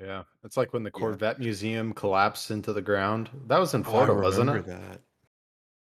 [0.00, 0.98] Yeah, it's like when the Yeah.
[1.00, 3.30] Corvette Museum collapsed into the ground.
[3.46, 4.66] That was in Oh, I Florida, wasn't it?
[4.66, 5.00] that.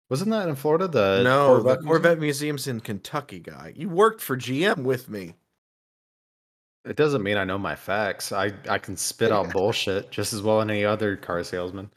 [0.09, 0.87] Wasn't that in Florida?
[0.87, 2.19] The no, Corvette the Museum?
[2.19, 3.73] Museum's in Kentucky, guy.
[3.75, 5.35] You worked for GM with me.
[6.85, 8.31] It doesn't mean I know my facts.
[8.31, 11.89] I I can spit out bullshit just as well as any other car salesman.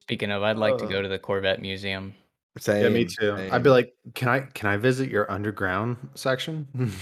[0.00, 2.14] speaking of i'd like to Uh, go to the corvette museum
[2.58, 3.34] Same, yeah, me too.
[3.50, 6.66] I'd be like, can I can I visit your underground section?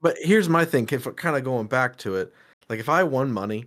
[0.00, 0.88] But here's my thing.
[0.90, 2.32] If kind of going back to it,
[2.70, 3.66] like if I won money,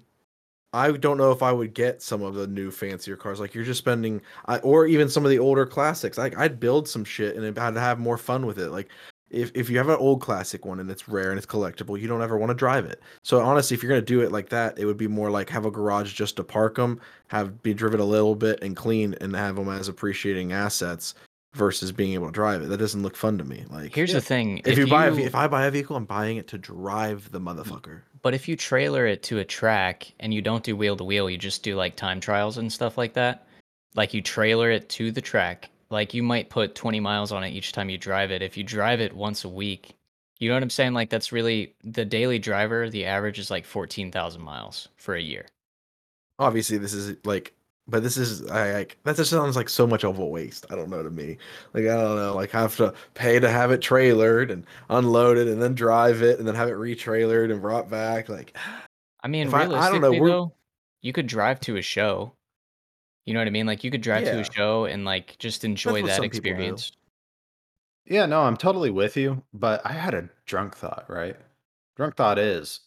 [0.74, 3.40] I don't know if I would get some of the new fancier cars.
[3.40, 6.18] Like you're just spending, I, or even some of the older classics.
[6.18, 8.70] Like I'd build some shit and I'd have more fun with it.
[8.70, 8.90] Like
[9.30, 12.08] if if you have an old classic one and it's rare and it's collectible, you
[12.08, 13.02] don't ever want to drive it.
[13.24, 15.66] So honestly, if you're gonna do it like that, it would be more like have
[15.66, 19.36] a garage just to park them, have be driven a little bit and clean, and
[19.36, 21.16] have them as appreciating assets.
[21.54, 22.70] Versus being able to drive it.
[22.70, 23.66] That doesn't look fun to me.
[23.70, 26.06] Like Here's the thing: if, you, buy a, ve- if I buy a vehicle, I'm
[26.06, 28.02] buying it to drive the motherfucker.
[28.22, 31.30] But if you trailer it to a track and you don't do wheel to wheel,
[31.30, 33.48] you just do like time trials and stuff like that.
[33.96, 35.70] Like you trailer it to the track.
[35.90, 38.42] Like you might put 20 miles on it each time you drive it.
[38.42, 39.96] If you drive it once a week,
[40.40, 40.94] you know what I'm saying?
[40.94, 45.46] Like that's really the daily driver, the average is like 14,000 miles for a year.
[46.40, 47.54] Obviously, this is like,
[47.88, 50.66] but this is I like that just sounds like so much of a waste.
[50.70, 51.38] I don't know to me.
[51.74, 52.36] Like I don't know.
[52.36, 56.40] Like I have to pay to have it trailered and unloaded and then drive it
[56.40, 58.30] and then have it retrailered and brought back.
[58.30, 58.56] Like
[59.24, 60.54] I mean, If I- I don't know, though,
[61.02, 62.34] you could drive to a show.
[63.26, 63.66] You know what I mean?
[63.66, 66.50] Like you could drive to a show and like just enjoy that some people do.
[66.50, 66.92] experience.
[68.06, 69.44] Yeah, no, I'm totally with you.
[69.54, 71.36] But I had a drunk thought, right?
[71.98, 72.82] Drunk thought is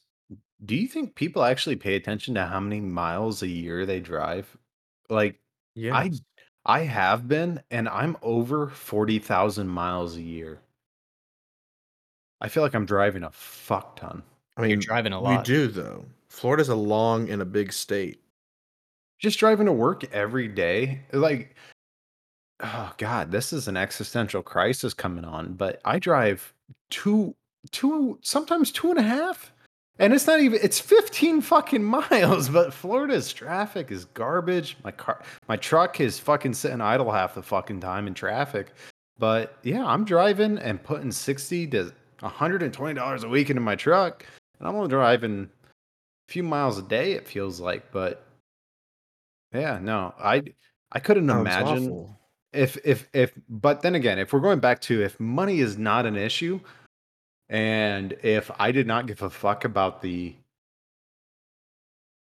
[0.64, 4.56] do you think people actually pay attention to how many miles a year they drive?
[5.10, 5.38] Like,
[5.74, 6.10] yeah, I
[6.64, 10.60] I have been, and I'm over 40,000 miles a year.
[12.40, 14.22] I feel like I'm driving a fuck ton.
[14.56, 15.28] I mean, You're driving a lot.
[15.30, 15.44] we lot.
[15.44, 16.04] do though.
[16.28, 18.20] Florida's a long and a big state.
[19.18, 21.02] Just driving to work every day.
[21.12, 21.54] Like,
[22.60, 25.54] oh God, this is an existential crisis coming on.
[25.54, 26.54] But I drive
[26.90, 27.34] two,
[27.70, 29.52] two, sometimes two and a half.
[30.00, 34.78] And it's not even, it's 15 fucking miles, but Florida's traffic is garbage.
[34.82, 38.72] My car, my truck is fucking sitting idle half the fucking time in traffic.
[39.18, 44.24] But yeah, I'm driving and putting 60 to $120 a week into my truck.
[44.58, 47.92] And I'm only driving a few miles a day, it feels like.
[47.92, 48.24] But
[49.52, 50.42] yeah, no, I,
[50.92, 52.16] I couldn't oh, Sounds imagine awful.
[52.54, 56.04] if if if but then again if we're going back to if money is not
[56.04, 56.58] an issue
[57.50, 60.34] and if i did not give a fuck about the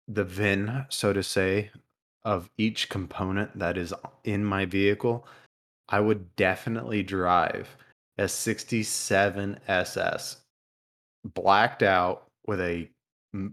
[0.08, 1.70] the vin so to say
[2.24, 5.26] of each component that is in my vehicle
[5.88, 7.76] i would definitely drive
[8.18, 10.37] a 67 ss
[11.35, 12.90] blacked out with a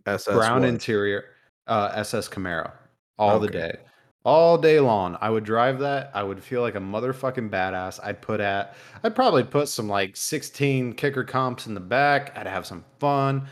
[0.08, 0.70] SS brown what?
[0.70, 1.26] interior
[1.68, 2.72] uh ss camaro
[3.20, 3.78] all the day
[4.24, 5.18] all day long.
[5.22, 6.12] I would drive that.
[6.14, 8.00] I would feel like a motherfucking badass.
[8.04, 12.38] I'd put at i'd probably put some like 16 kicker comps in the back.
[12.38, 13.48] I'd have some fun.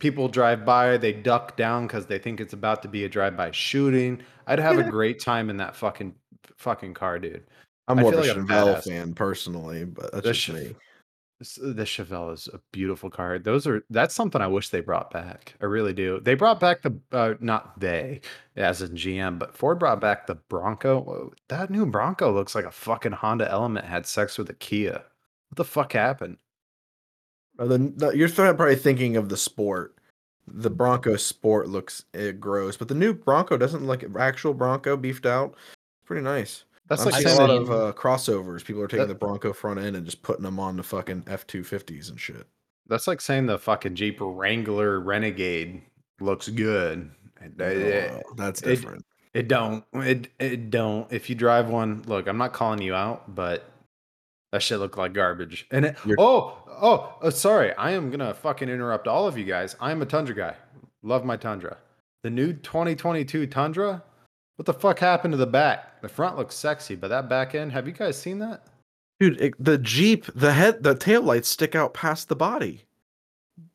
[0.00, 3.50] People drive by they duck down because they think it's about to be a drive-by
[3.50, 4.22] shooting.
[4.46, 6.14] I'd have a great time in that fucking
[6.56, 7.44] fucking car dude.
[7.88, 10.74] I'm I more of a like Chevelle fan personally, but that's The just me.
[11.40, 13.38] S- The Chevelle is a beautiful car.
[13.38, 15.54] Those are that's something I wish they brought back.
[15.60, 16.20] I really do.
[16.20, 18.20] They brought back the uh, not they
[18.56, 21.00] as in GM, but Ford brought back the Bronco.
[21.00, 25.02] Whoa, That new Bronco looks like a fucking Honda Element had sex with a Kia.
[25.50, 26.38] What the fuck happened?
[27.58, 29.94] Uh, the, the, you're probably thinking of the sport.
[30.46, 35.26] The Bronco Sport looks uh, gross, but the new Bronco doesn't look actual Bronco beefed
[35.26, 35.54] out.
[35.56, 36.64] It's pretty nice.
[36.88, 38.64] That's I'm like seeing a lot of uh, crossovers.
[38.64, 41.24] People are taking That- the Bronco front end and just putting them on the fucking
[41.26, 42.46] F two fifties and shit.
[42.86, 45.82] that's like saying the fucking Jeep Wrangler Renegade
[46.20, 47.10] looks good.
[47.40, 49.04] It, it- Oh, that's different.
[49.34, 49.84] It don't.
[49.92, 51.12] It it don't.
[51.12, 53.70] If you drive one, look, I'm not calling you out, but
[54.52, 55.66] that shit look like garbage.
[55.70, 57.74] And it, You're- oh, oh, oh, sorry.
[57.74, 59.76] I am gonna fucking interrupt all of you guys.
[59.80, 60.54] I'm a Tundra guy.
[61.02, 61.76] Love my Tundra.
[62.22, 64.02] The new 2022 Tundra.
[64.58, 66.02] What the fuck happened to the back?
[66.02, 68.66] The front looks sexy, but that back end, have you guys seen that?
[69.20, 72.84] Dude, it, the Jeep, the head, the tail lights stick out past the body.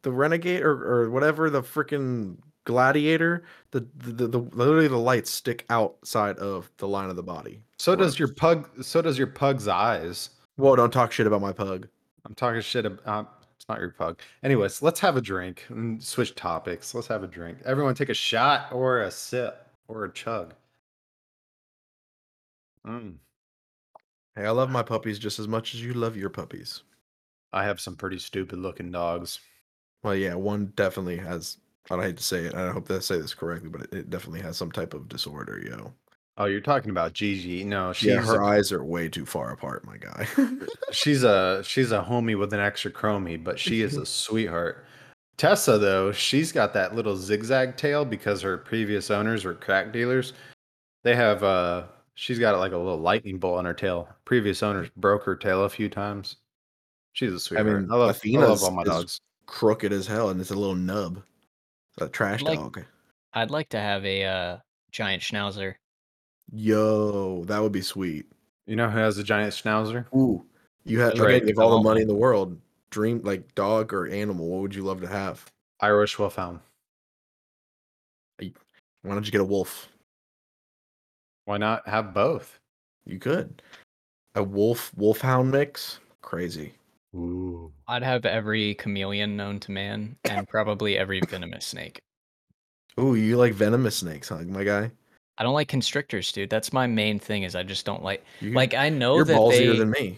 [0.02, 5.32] The Renegade or, or whatever, the freaking Gladiator, the, the, the, the literally the lights
[5.32, 7.62] stick outside of the line of the body.
[7.78, 8.68] So does your pug.
[8.84, 10.32] So does your pug's eyes.
[10.58, 11.88] Whoa, don't talk shit about my pug.
[12.26, 13.08] I'm talking shit about.
[13.08, 14.20] Um, it's not your pug.
[14.44, 16.94] Anyways, let's have a drink and switch topics.
[16.94, 17.60] Let's have a drink.
[17.64, 20.54] Everyone, take a shot or a sip or a chug.
[22.86, 23.16] Mm,
[24.36, 26.82] Hey, I love my puppies just as much as you love your puppies.
[27.52, 29.40] I have some pretty stupid looking dogs.
[30.02, 31.58] Well, yeah, one definitely has.
[31.92, 32.56] I don't hate to say it.
[32.56, 35.08] I hope that I say this correctly, but it, it definitely has some type of
[35.08, 35.94] disorder, yo.
[36.38, 37.64] Oh, you're talking about Gigi?
[37.64, 40.28] No, she's yeah, her a, eyes are way too far apart, my guy.
[40.92, 44.84] she's a she's a homie with an extra chromie, but she is a sweetheart.
[45.38, 50.34] Tessa though, she's got that little zigzag tail because her previous owners were crack dealers.
[51.04, 51.84] They have uh
[52.16, 54.08] she's got like a little lightning bolt on her tail.
[54.26, 56.38] Previous owners broke her tail a few times.
[57.14, 57.82] She's a sweetheart.
[57.82, 59.22] mean, I love, I love all my is dogs.
[59.46, 61.22] crooked as hell, and it's a little nub.
[62.00, 62.84] A trash Like- dog.
[63.36, 64.58] I'd like to have a uh,
[64.92, 65.76] giant schnauzer.
[66.52, 68.26] Yo, that would be sweet.
[68.68, 70.06] You know who has a giant schnauzer?
[70.16, 70.46] Ooh,
[70.86, 72.60] you had Drake, okay, if all the money in the world,
[72.92, 74.48] dream like dog or animal.
[74.48, 75.52] What would you love to have?
[75.80, 76.60] Irish Wolfhound.
[78.40, 78.52] Why
[79.14, 79.90] don't you get a wolf?
[81.46, 82.60] Why not have both?
[83.06, 83.62] You could.
[84.36, 86.00] a wolf wolfhound mix.
[86.22, 86.74] Crazy.
[87.16, 87.72] Ooh.
[87.88, 92.00] I'd have every chameleon known to man and probably every venomous snake.
[93.00, 94.90] Ooh, you like venomous snakes, huh, my guy?
[95.38, 96.50] I don't like constrictors, dude.
[96.50, 97.44] That's my main thing.
[97.44, 98.24] Is I just don't like.
[98.40, 99.78] You, Like I know you're that ballsier they.
[99.80, 100.18] than me.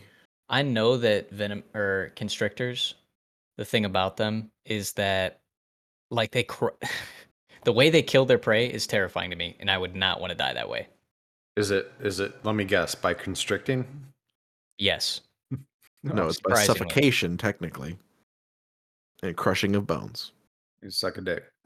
[0.49, 2.95] I know that venom or constrictors.
[3.57, 5.39] The thing about them is that,
[6.11, 6.67] like they, cr-
[7.63, 10.31] the way they kill their prey is terrifying to me, and I would not want
[10.31, 10.87] to die that way.
[11.55, 11.91] Is it?
[12.01, 12.33] Is it?
[12.43, 12.95] Let me guess.
[12.95, 13.85] By constricting?
[14.77, 15.21] Yes.
[16.03, 16.77] No, it's by surprisingly.
[16.77, 17.97] suffocation, technically,
[19.23, 20.33] and crushing of bones.
[20.83, 21.45] You suck a dick.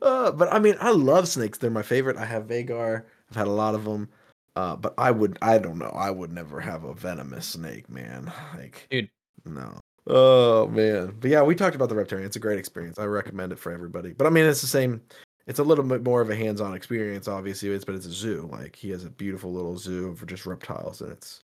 [0.00, 1.58] uh, but I mean, I love snakes.
[1.58, 2.16] They're my favorite.
[2.16, 3.04] I have Vagar.
[3.28, 4.08] I've had a lot of them.
[4.56, 5.92] Uh, but I would, I don't know.
[5.94, 8.32] I would never have a venomous snake, man.
[8.54, 9.10] Like, Dude.
[9.44, 9.78] no.
[10.06, 11.14] Oh man.
[11.20, 12.24] But yeah, we talked about the Reptarian.
[12.24, 12.98] It's a great experience.
[12.98, 14.12] I recommend it for everybody.
[14.12, 15.02] But I mean, it's the same.
[15.46, 17.68] It's a little bit more of a hands-on experience, obviously.
[17.70, 18.48] It's but it's a zoo.
[18.50, 21.44] Like he has a beautiful little zoo for just reptiles, and it's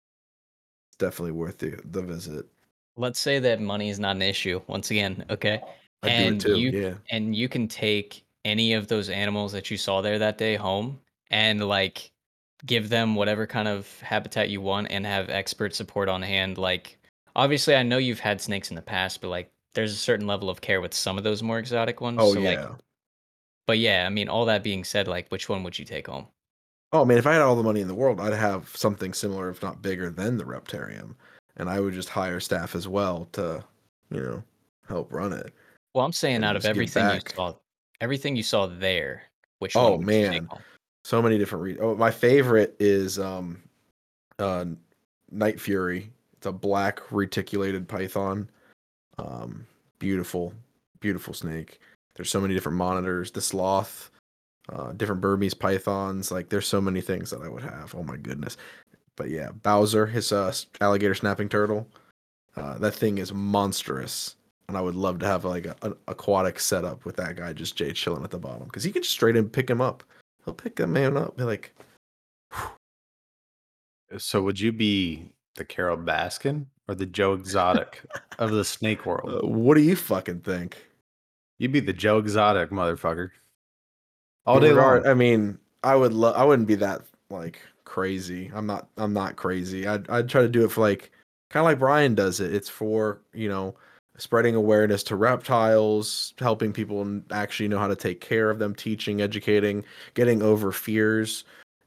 [0.89, 2.45] it's definitely worth the the visit.
[2.95, 4.61] Let's say that money is not an issue.
[4.67, 5.61] Once again, okay.
[6.03, 6.57] I And too.
[6.59, 6.93] you- yeah.
[7.11, 10.99] and you can take any of those animals that you saw there that day home
[11.31, 12.11] and like
[12.65, 16.97] give them whatever kind of habitat you want and have expert support on hand like
[17.35, 20.49] obviously i know you've had snakes in the past but like there's a certain level
[20.49, 22.49] of care with some of those more exotic ones Oh so yeah.
[22.49, 22.69] like
[23.67, 26.27] but yeah i mean all that being said like which one would you take home
[26.93, 29.49] Oh man, if I had all the money in the world, I'd have something similar,
[29.49, 31.15] if not bigger, than the Reptarium,
[31.57, 33.61] and I would just hire staff as well to,
[34.09, 34.43] you know,
[34.87, 35.53] help run it.
[35.93, 37.53] well i'm saying out of everything you saw
[37.99, 39.23] everything you saw there
[39.59, 40.49] which Oh, one would you take man.
[41.03, 41.63] So many different.
[41.63, 43.61] Re- oh, my favorite is um,
[44.39, 44.63] uh,
[45.29, 46.09] Night Fury.
[46.37, 48.49] It's a black reticulated python.
[49.17, 49.65] Um,
[49.99, 50.53] beautiful,
[51.01, 51.79] beautiful snake.
[52.17, 53.31] There's so many different monitors.
[53.31, 54.11] The sloth,
[54.69, 56.31] uh, different Burmese pythons.
[56.31, 57.95] Like there's so many things that I would have.
[57.95, 58.57] Oh my goodness.
[59.15, 61.87] But yeah, Bowser, his uh, alligator snapping turtle.
[62.55, 64.35] Uh, that thing is monstrous,
[64.67, 67.75] and I would love to have like a, an aquatic setup with that guy just
[67.75, 70.03] Jay chilling at the bottom because he could just straight in pick him up.
[70.43, 71.37] He'll pick that man up.
[71.37, 71.75] Be like,
[74.17, 78.01] so would you be the Carole Baskin or the Joe Exotic
[78.39, 79.29] of the snake world?
[79.43, 80.86] uh, what do you fucking think?
[81.57, 83.31] You'd be the Joe Exotic, motherfucker.
[84.45, 85.05] All day long.
[85.05, 86.35] I mean, I would love.
[86.35, 88.51] I wouldn't be that like crazy.
[88.53, 88.87] I'm not.
[88.97, 89.87] I'm not crazy.
[89.87, 91.11] I'd I'd try to do it for like
[91.49, 92.53] kind of like Brian does it.
[92.53, 93.75] It's for you know
[94.17, 99.21] spreading awareness to reptiles, helping people actually know how to take care of them, teaching,
[99.21, 101.43] educating, getting over fears,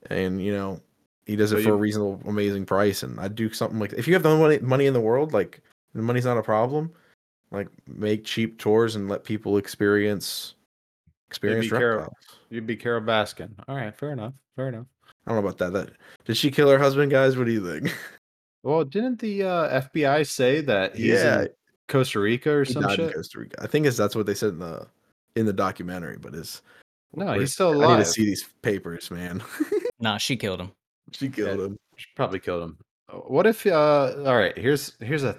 [0.06, 0.80] and you know
[1.26, 3.02] he does it for you- a reasonable, amazing price.
[3.02, 5.60] And I'd do something like if you have the money money in the world, like
[5.94, 6.92] the money's not a problem.
[7.52, 10.54] Like make cheap tours and let people experience
[11.28, 12.16] experience Carol- reptiles.
[12.50, 13.50] You'd be Carole Baskin.
[13.68, 14.34] All right, fair enough.
[14.56, 14.86] Fair enough.
[15.26, 15.72] I don't know about that.
[15.72, 15.90] That
[16.24, 17.36] did she kill her husband, guys?
[17.36, 17.94] What do you think?
[18.62, 21.48] Well, didn't the uh, FBI say that he's Yeah, in
[21.88, 23.14] Costa Rica or he some died in shit?
[23.16, 23.56] Costa Rica.
[23.62, 24.86] I think it's, that's what they said in the
[25.34, 26.18] in the documentary.
[26.20, 26.60] But is
[27.14, 27.88] No, he's still alive.
[27.88, 29.42] I need to see these papers, man.
[29.98, 30.72] nah she killed him
[31.12, 31.64] she killed Yeah.
[31.68, 31.78] him.
[31.96, 32.76] She probably killed him.
[33.28, 35.38] What if uh all right, here's here's a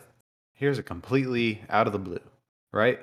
[0.62, 2.21] here's a completely out of the blue,
[2.71, 3.00] right?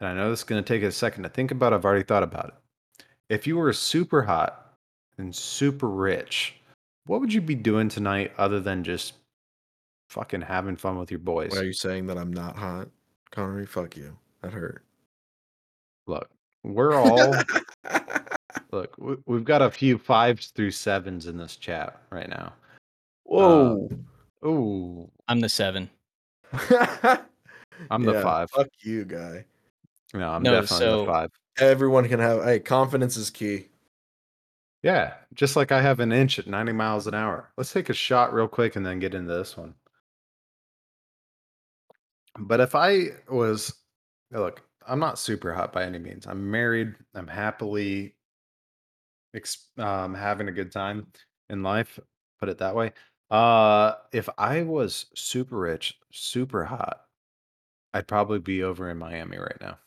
[0.00, 1.74] And I know this is gonna take a second to think about.
[1.74, 3.04] I've already thought about it.
[3.28, 4.76] If you were super hot
[5.18, 6.54] and super rich,
[7.06, 9.14] what would you be doing tonight other than just
[10.10, 11.50] fucking having fun with your boys?
[11.50, 12.88] Why are you saying that I'm not hot,
[13.32, 13.66] Connery?
[13.66, 14.16] Fuck you.
[14.42, 14.84] That hurt.
[16.06, 16.30] Look,
[16.62, 17.34] we're all
[18.70, 22.52] look, we, we've got a few fives through sevens in this chat right now.
[23.24, 23.88] Whoa.
[23.90, 25.88] Um, ooh, i'm the seven
[27.90, 28.50] I'm the Yeah, five.
[28.50, 29.44] Fuck you, guy.
[30.14, 31.30] No, I'm No, definitely so- the five.
[31.58, 32.44] Everyone can have.
[32.44, 33.66] Hey, confidence is key.
[34.82, 37.52] Yeah, just like I have an inch at 90 miles an hour.
[37.56, 39.74] Let's take a shot real quick and then get into this one.
[42.38, 43.74] But if I was,
[44.32, 46.26] look, I'm not super hot by any means.
[46.26, 46.94] I'm married.
[47.14, 48.14] I'm happily
[49.34, 51.06] ex- um, having a good time
[51.50, 51.98] in life.
[52.40, 52.92] Put it that way.
[53.32, 57.00] Uh, if I was super rich, super hot,
[57.94, 59.78] I'd probably be over in Miami right now.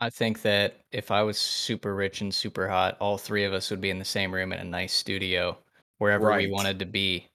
[0.00, 3.70] I think that if I was super rich and super hot, all three of us
[3.70, 5.56] would be in the same room in a nice studio
[5.98, 6.48] wherever Right.
[6.48, 7.28] we wanted to be.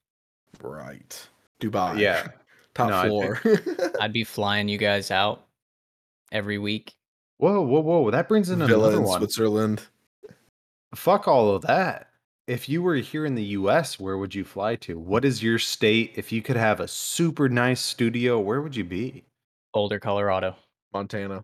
[0.61, 1.27] Right.
[1.61, 1.97] Dubai.
[1.97, 2.27] Yeah.
[2.75, 3.41] Top No, I floor.
[4.01, 5.45] I'd be flying you guys out
[6.33, 6.93] every week.
[7.37, 8.11] Whoa, whoa, whoa!
[8.11, 9.19] That brings in Villa another in one.
[9.19, 9.83] Switzerland.
[10.93, 12.06] Fuck all of that.
[12.47, 14.97] If you were here in the US, where would you fly to?
[14.97, 16.13] What is your state?
[16.15, 19.25] If you could have a super nice studio, where would you be?
[19.73, 20.55] Boulder, Colorado.
[20.93, 21.43] Montana.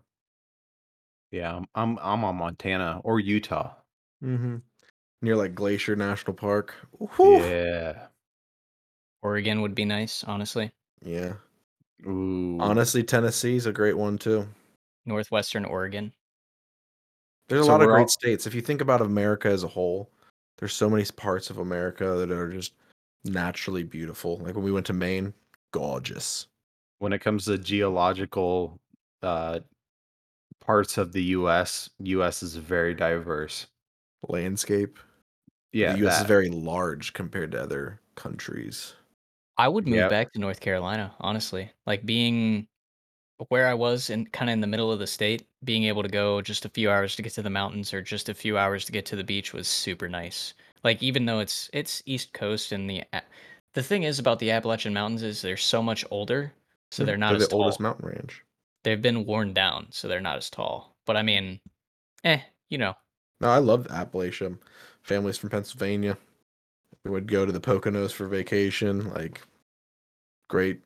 [1.30, 3.74] Yeah, I'm I'm, I'm on Montana or Utah.
[4.24, 4.56] Mm-hmm.
[5.20, 6.74] near like Glacier National Park.
[7.16, 7.38] Whew.
[7.40, 8.06] Yeah.
[9.22, 10.70] Oregon would be nice, honestly.
[11.04, 11.34] Yeah.
[12.06, 12.56] Ooh.
[12.60, 14.48] Honestly, Tennessee's a great one too.
[15.04, 16.12] Northwestern Oregon.
[17.48, 18.46] There's a So lot of great all- states.
[18.46, 20.08] If you think about America as a whole,
[20.58, 22.72] there's so many parts of America that are just
[23.24, 24.38] naturally beautiful.
[24.38, 25.32] Like when we went to Maine,
[25.72, 26.46] gorgeous.
[26.98, 28.78] when it comes to geological
[29.22, 29.60] uh,
[30.60, 32.42] parts of the U.S., U.S.
[32.42, 33.66] is a very diverse.
[34.28, 34.98] Landscape.
[35.72, 38.94] Yeah, the US is very large compared to other countries.
[39.58, 40.10] I would move Yep.
[40.10, 41.70] back to North Carolina, honestly.
[41.86, 42.66] Like being
[43.48, 46.08] where I was in kind of in the middle of the state, being able to
[46.08, 48.84] go just a few hours to get to the mountains or just a few hours
[48.86, 50.54] to get to the beach was super nice.
[50.84, 53.22] Like even though it's it's East Coast and the A-
[53.72, 56.52] the thing is about the Appalachian Mountains is they're so much older,
[56.90, 58.44] so they're not they're as the oldest mountain range.
[58.84, 60.94] They've been worn down, so they're not as tall.
[61.06, 61.60] But I mean,
[62.24, 62.94] eh, you know,
[63.40, 64.58] No, I love Appalachia.
[65.02, 66.16] Families from Pennsylvania.
[67.04, 69.10] We would go to the Poconos for vacation.
[69.12, 69.42] Like,
[70.48, 70.80] great.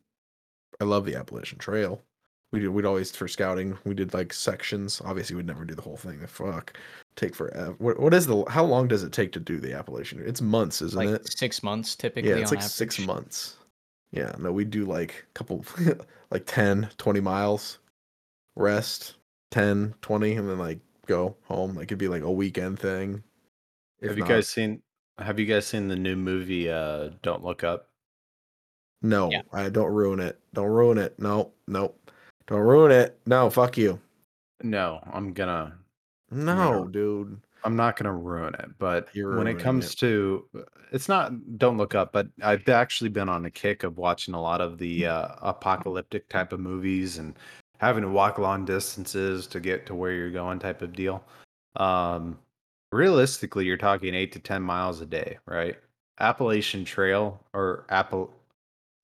[0.81, 2.03] I love the Appalachian Trail.
[2.53, 3.77] We did, we'd always for scouting.
[3.85, 5.03] We did like sections.
[5.05, 6.21] Obviously, we'd never do the whole thing.
[6.21, 6.79] The fuck
[7.17, 7.75] take forever.
[7.79, 10.23] What what is the how long does it take to do the Appalachian?
[10.25, 11.39] It's months, isn't like it?
[11.39, 12.31] six months typically.
[12.31, 13.57] Yeah, it's on like six months.
[14.13, 15.63] Yeah, no, we do like a couple,
[16.31, 17.79] like 10, 20 miles,
[18.57, 19.17] rest,
[19.51, 21.75] 10, 20, and then like go home.
[21.75, 23.23] Like it'd be like a weekend thing.
[24.01, 24.81] If Have you not- guys seen?
[25.19, 26.71] Have you guys seen the new movie?
[26.71, 27.89] Uh, Don't look up.
[29.03, 29.43] No, Yeah.
[29.53, 30.39] I don't ruin it.
[30.55, 31.19] Don't ruin it.
[31.19, 31.93] No, no,
[32.49, 33.19] don't ruin it.
[33.27, 34.01] No, fuck you.
[34.63, 35.79] No, I'm gonna.
[36.31, 36.91] No, Yeah.
[36.91, 37.41] dude.
[37.65, 38.71] I'm not gonna ruin it.
[38.79, 39.99] But You're when it comes it.
[39.99, 40.45] to,
[40.93, 41.59] it's not.
[41.59, 42.13] Don't look up.
[42.13, 46.29] But I've actually been on a kick of watching a lot of the uh, apocalyptic
[46.29, 47.35] type of movies and
[47.79, 51.23] having to walk long distances to get to where you're going, type of deal.
[51.77, 52.39] Um,
[52.93, 55.77] realistically, you're talking eight to ten miles a day, right?
[56.21, 58.33] Appalachian Trail or Apple,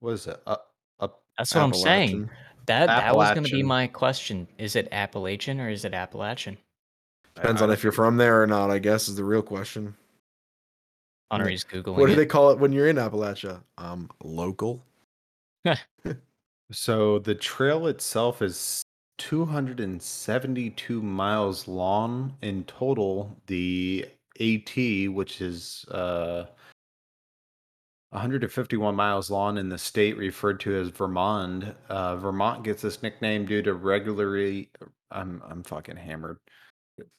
[0.00, 0.40] what is it?
[0.46, 0.56] Uh,
[1.00, 2.28] up, That's what I'm saying.
[2.68, 2.86] Appalachian.
[2.86, 4.48] That that was going to be my question.
[4.58, 6.56] Is it Appalachian or is it Appalachian?
[7.34, 9.94] Depends I- on if you're from there or not, I guess, is the real question.
[11.32, 12.16] Honoree's googling What do it.
[12.16, 13.60] they call it when you're in Appalachia?
[13.78, 14.82] Um, local.
[16.72, 18.82] So the trail itself is
[19.18, 23.36] 272 miles long in total.
[23.46, 24.06] The
[24.40, 24.74] AT,
[25.12, 26.46] which is uh,
[28.14, 31.64] 151 miles long in the state referred to as Vermont.
[31.88, 34.70] Uh, Vermont gets this nickname due to regularly.
[35.10, 36.38] I'm I'm fucking hammered.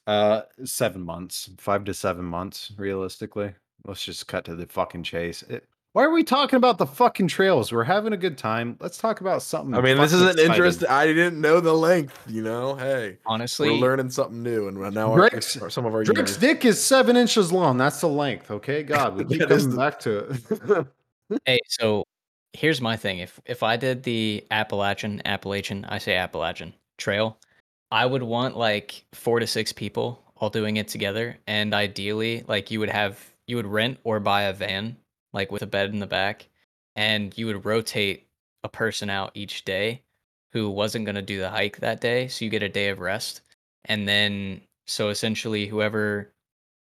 [0.06, 3.54] Uh, seven months, five to seven months, realistically.
[3.84, 5.42] Let's just cut to the fucking chase.
[5.42, 7.72] It, why are we talking about the fucking trails?
[7.72, 8.76] We're having a good time.
[8.80, 9.74] Let's talk about something.
[9.74, 10.52] I mean, this is an exciting.
[10.52, 10.84] interest.
[10.86, 12.22] I didn't know the length.
[12.28, 15.94] You know, hey, Honestly, we're learning something new, and now our, Drake's- our- some of
[15.94, 17.78] our Drake's users- dick is seven inches long.
[17.78, 18.50] That's the length.
[18.50, 20.84] Okay, God, we keep That is coming the- back to
[21.30, 21.38] it.
[21.46, 22.04] hey, so
[22.52, 23.20] here's my thing.
[23.20, 27.38] If if I did the Appalachian Appalachian, I say Appalachian Trail,
[27.90, 32.70] I would want like four to six people all doing it together, and ideally, like
[32.70, 34.98] you would have you would rent or buy a van,
[35.36, 36.48] like with a bed in the back,
[36.96, 38.26] and you would rotate
[38.64, 40.02] a person out each day
[40.52, 42.98] who wasn't going to do the hike that day, so you get a day of
[42.98, 43.42] rest,
[43.84, 46.32] and then so essentially whoever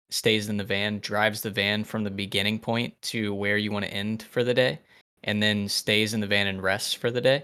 [0.09, 3.83] stays in the van, drives the van from the beginning point to where you want
[3.83, 4.79] to end for the day,
[5.25, 7.43] and then stays in the van and rests for the day.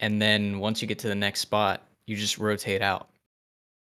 [0.00, 3.08] And then once you get to the next spot, you just rotate out.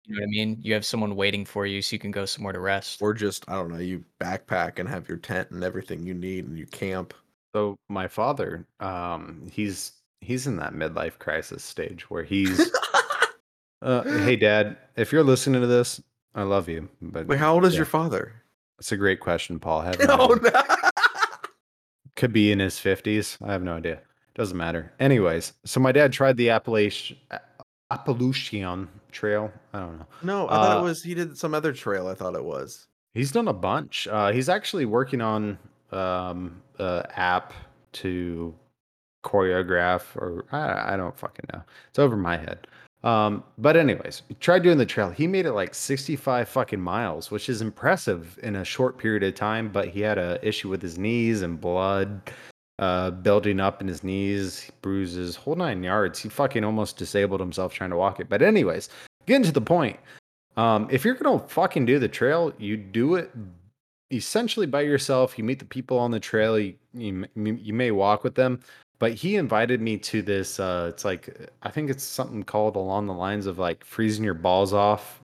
[0.06, 0.58] You know what I mean?
[0.62, 3.02] You have someone waiting for you so you can go somewhere to rest.
[3.02, 6.46] or just I don't know, you backpack and have your tent and everything you need,
[6.46, 7.14] and you camp.
[7.56, 12.72] So my father, um, he's he's in that midlife crisis stage where he's,
[13.82, 16.02] uh, hey, Dad, if you're listening to this,
[16.36, 16.90] I love you.
[17.02, 18.34] But Wait, how old is yeah, your father?
[18.80, 19.82] It's a great question, Paul.
[19.82, 20.64] I have no Oh no!
[22.16, 23.38] Could be in his fifties.
[23.42, 24.02] I have no idea.
[24.36, 24.92] Doesn't matter.
[25.00, 27.18] Anyways, so my dad tried the Appalachian
[27.92, 29.52] Appalachian Trail.
[29.74, 30.06] I don't know.
[30.24, 32.08] No, I thought Uh, it was he did some other trail.
[32.08, 32.88] I thought it was.
[33.14, 34.08] He's done a bunch.
[34.08, 35.58] Uh, he's actually working on
[35.92, 37.54] um, a app
[37.94, 38.54] to
[39.24, 41.62] choreograph, or I, I don't fucking know.
[41.90, 42.68] It's over my head.
[43.04, 45.10] Um, but anyways, tried doing the trail.
[45.10, 49.36] He made it like 65 fucking miles, which is impressive in a short period of
[49.36, 49.70] time.
[49.70, 52.22] But he had a issue with his knees and blood
[52.80, 56.20] uh, building up in his knees, bruises, whole nine yards.
[56.20, 58.30] He fucking almost disabled himself trying to walk it.
[58.30, 58.90] But anyways,
[59.26, 60.00] getting to the point.
[60.58, 63.32] Um, if you're gonna fucking do the trail, you do it
[64.12, 65.38] essentially by yourself.
[65.38, 66.60] You meet the people on the trail.
[66.60, 68.60] You you, you may walk with them,
[69.00, 70.60] but he invited me to this.
[70.60, 74.36] Uh, it's like I think it's something called along the lines of like freezing your
[74.36, 75.20] balls off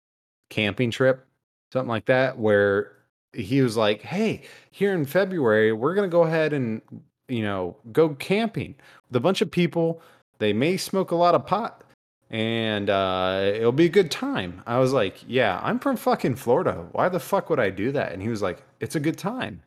[0.50, 1.26] camping trip,
[1.72, 2.92] something like that, where
[3.34, 6.80] he was like, "Hey, here in February, we're gonna go ahead and
[7.28, 8.74] you know go camping
[9.08, 10.02] with a bunch of people.
[10.38, 11.82] They may smoke a lot of pot,
[12.30, 16.86] and uh, it'll be a good time." I was like, "Yeah, I'm from fucking Florida.
[16.92, 19.62] Why the fuck would I do that?" And he was like, "It's a good time."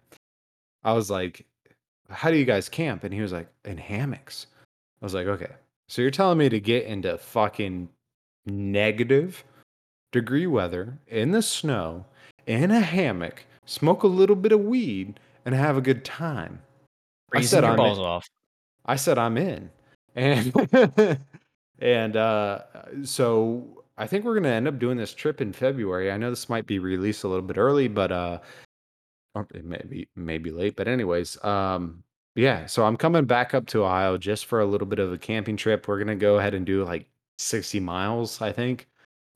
[0.84, 1.45] I was like,
[2.09, 4.47] "How do you guys camp?" And he was like, "In hammocks."
[5.01, 5.51] I was like, "Okay,
[5.88, 7.89] so you're telling me to get into fucking
[8.45, 9.43] negative
[10.12, 12.05] degree weather in the snow
[12.47, 16.62] in a hammock, smoke a little bit of weed, and have a good time?"
[17.34, 18.03] I said your I'm balls in.
[18.03, 18.27] off.
[18.86, 19.69] I said I'm in,
[20.15, 20.53] and
[21.79, 22.59] and uh,
[23.03, 26.11] so I think we're gonna end up doing this trip in February.
[26.11, 28.39] I know this might be released a little bit early, but uh,
[29.36, 30.75] or it may be maybe late.
[30.75, 32.03] But anyways, um,
[32.36, 32.65] yeah.
[32.65, 35.57] So I'm coming back up to Ohio just for a little bit of a camping
[35.57, 35.88] trip.
[35.88, 37.07] We're gonna go ahead and do like
[37.38, 38.88] 60 miles, I think,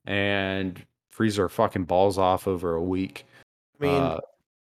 [0.06, 3.26] and freeze our fucking balls off over a week.
[3.80, 4.20] I mean, Uh,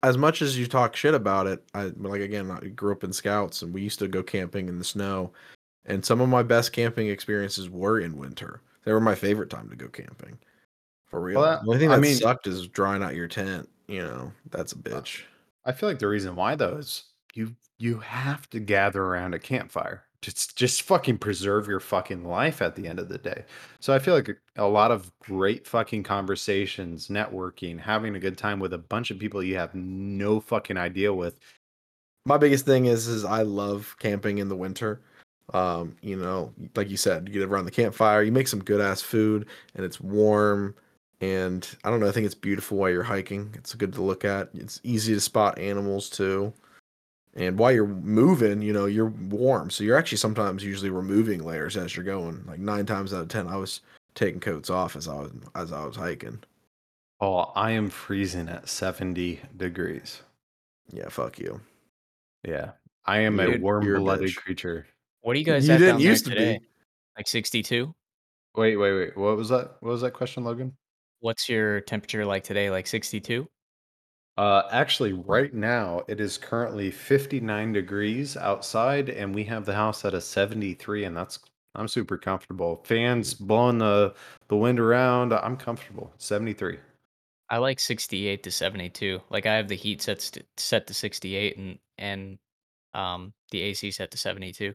[0.05, 3.11] as much as you talk shit about it, I like again, I grew up in
[3.11, 5.31] scouts and we used to go camping in the snow.
[5.85, 8.61] And some of my best camping experiences were in winter.
[8.83, 10.37] They were my favorite time to go camping.
[11.07, 11.41] For real.
[11.41, 13.67] Well, the only thing I that mean- sucked is drying out your tent.
[13.87, 15.21] You know, that's a bitch.
[15.65, 19.39] I feel like the reason why though is you you have to gather around a
[19.39, 20.04] campfire.
[20.21, 23.45] Just just fucking preserve your fucking life at the end of the day.
[23.79, 28.59] So I feel like a lot of great fucking conversations, networking, having a good time
[28.59, 31.39] with a bunch of people you have no fucking idea with.
[32.25, 35.01] My biggest thing is is I love camping in the winter.
[35.53, 38.81] Um, you know, like you said, you get around the campfire, you make some good
[38.81, 40.75] ass food, and it's warm.
[41.21, 43.53] And I don't know, I think it's beautiful while you're hiking.
[43.55, 44.49] It's good to look at.
[44.53, 46.53] It's easy to spot animals too.
[47.35, 49.69] And while you're moving, you know, you're warm.
[49.69, 52.43] So you're actually sometimes usually removing layers as you're going.
[52.47, 53.81] Like nine times out of ten, I was
[54.13, 56.39] taking coats off as I was as I was hiking.
[57.19, 60.21] Oh, I am freezing at 70 degrees.
[60.91, 61.59] Yeah, fuck you.
[62.43, 62.71] Yeah.
[63.05, 64.85] I am Dude, a you're a warm-blooded creature.
[65.21, 66.35] What do you guys You have didn't down there used to be.
[66.35, 66.59] today?
[67.17, 67.93] Like 62?
[68.55, 69.17] Wait, wait, wait.
[69.17, 69.77] What was that?
[69.79, 70.73] What was that question, Logan?
[71.21, 72.69] What's your temperature like today?
[72.69, 73.47] Like 62?
[74.37, 80.03] Uh, actually, right now it is currently 59 degrees outside, and we have the house
[80.03, 81.39] at a 73, and that's
[81.75, 82.81] I'm super comfortable.
[82.85, 84.13] Fans blowing the
[84.47, 85.33] the wind around.
[85.33, 86.13] I'm comfortable.
[86.17, 86.79] 73.
[87.49, 89.21] I like 68 to 72.
[89.29, 92.37] Like I have the heat set st- set to 68 and and
[92.93, 94.73] um the AC set to 72.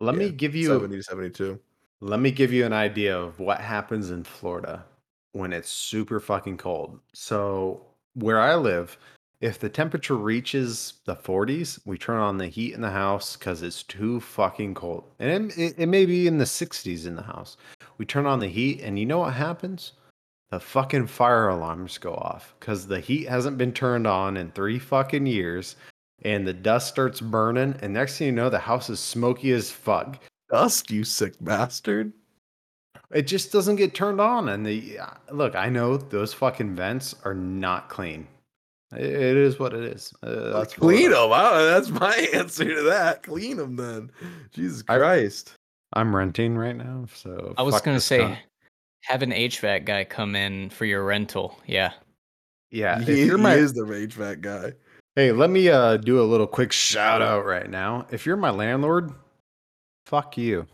[0.00, 1.60] Let me give you 70 to 72.
[2.00, 4.84] let me give you an idea of what happens in Florida
[5.32, 7.00] when it's super fucking cold.
[7.14, 8.98] So where I live,
[9.40, 13.62] if the temperature reaches the 40s, we turn on the heat in the house because
[13.62, 15.04] it's too fucking cold.
[15.18, 17.56] And it, it, may be in the 60s in the house.
[17.98, 19.92] We turn on the heat, and you know what happens?
[20.50, 24.78] The fucking fire alarms go off because the heat hasn't been turned on in three
[24.78, 25.76] fucking years.
[26.22, 29.70] And the dust starts burning, and next thing you know, the house is smoky as
[29.70, 32.12] fuck Dust, you sick bastard.
[33.12, 37.14] It just doesn't get turned on and the uh, look i know those fucking vents
[37.24, 38.26] are not clean
[38.96, 41.32] it, it is what it is uh, that's clean them.
[41.32, 43.22] I that's my answer to that.
[43.22, 44.10] Clean them then.
[44.52, 45.54] Jesus Christ.
[45.92, 48.38] i'm renting right now so I was going to say cunt.
[49.02, 51.58] have an HVAC guy come in for your rental.
[51.66, 51.92] Yeah.
[52.70, 54.72] yeah if he, you're he is the HVAC guy.
[55.14, 58.50] hey let me uh do a little quick shout out right now if you're my
[58.50, 59.12] landlord
[60.06, 60.66] fuck you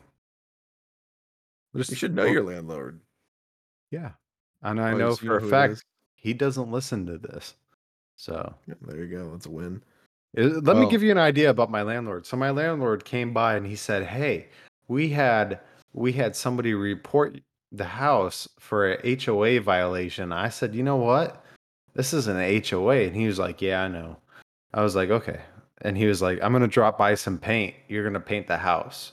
[1.79, 3.01] Just- You should know your landlord.
[3.91, 4.13] yeah
[4.63, 5.85] and i Oh, know for a fact
[6.17, 7.55] he doesn't listen to this
[8.17, 9.31] so Yeah, there you go.
[9.31, 9.83] That's a win.
[10.39, 12.25] Uh, Let me give you an idea about my landlord.
[12.27, 14.49] So my landlord came by and he said, "Hey,
[14.89, 15.61] we had
[15.93, 17.39] we had somebody report
[17.73, 21.45] the house for a HOA violation." I said, "You know what?
[21.95, 24.17] This is an HOA." And he was like, "Yeah, I know."
[24.73, 25.41] I was like, "Okay."
[25.83, 27.75] And he was like, "I'm going to drop by some paint.
[27.89, 29.13] You're going to paint the house."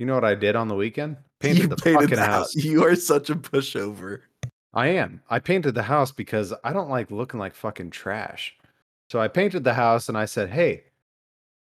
[0.00, 1.16] You know what I did on the weekend?
[1.46, 2.54] Painted you the painted fucking the house.
[2.54, 2.56] house.
[2.56, 4.20] You are such a pushover.
[4.74, 5.22] I am.
[5.30, 8.54] I painted the house because I don't like looking like fucking trash.
[9.10, 10.84] So I painted the house and I said, "Hey,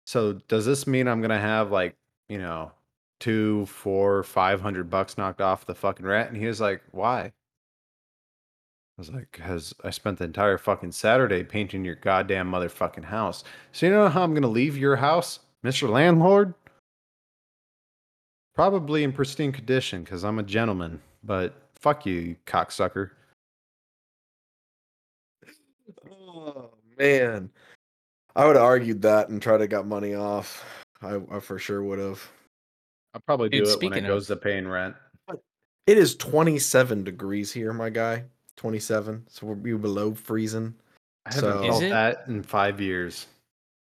[0.05, 1.95] so does this mean I'm gonna have like
[2.29, 2.71] you know
[3.19, 7.25] two, four, five hundred bucks knocked off the fucking rent?" And he was like, "Why?"
[7.25, 7.31] I
[8.97, 13.43] was like, "Because I spent the entire fucking Saturday painting your goddamn motherfucking house.
[13.71, 16.53] So you know how I'm gonna leave your house, Mister Landlord?
[18.55, 21.01] Probably in pristine condition because I'm a gentleman.
[21.23, 23.11] But fuck you, you cocksucker."
[26.09, 27.49] Oh man.
[28.35, 30.65] I would have argued that and tried to got money off.
[31.01, 32.21] I, I for sure would have.
[33.13, 34.95] I'll probably Dude, do it when it speaking goes of- to paying rent.
[35.85, 38.23] It is 27 degrees here, my guy.
[38.55, 39.25] 27.
[39.27, 40.73] So we're below freezing.
[41.25, 41.89] I haven't So- felt it?
[41.89, 43.27] that in five years.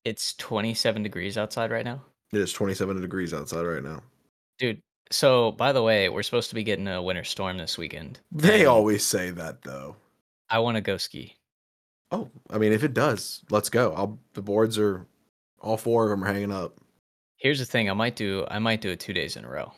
[0.05, 2.01] It's 27 degrees outside right now.
[2.32, 4.01] It is 27 degrees outside right now.
[4.62, 8.20] Dude, so by the way, we're supposed to be getting a winter storm this weekend.
[8.32, 9.95] They always say that though.
[10.51, 11.36] I want to go ski.
[12.12, 13.91] Oh, I mean, if it does, let's go.
[13.93, 14.20] I'll.
[14.34, 15.07] The boards are,
[15.62, 16.78] all four of them are hanging up.
[17.38, 19.74] Here's the thing, I might do I might do it 2 days in a row.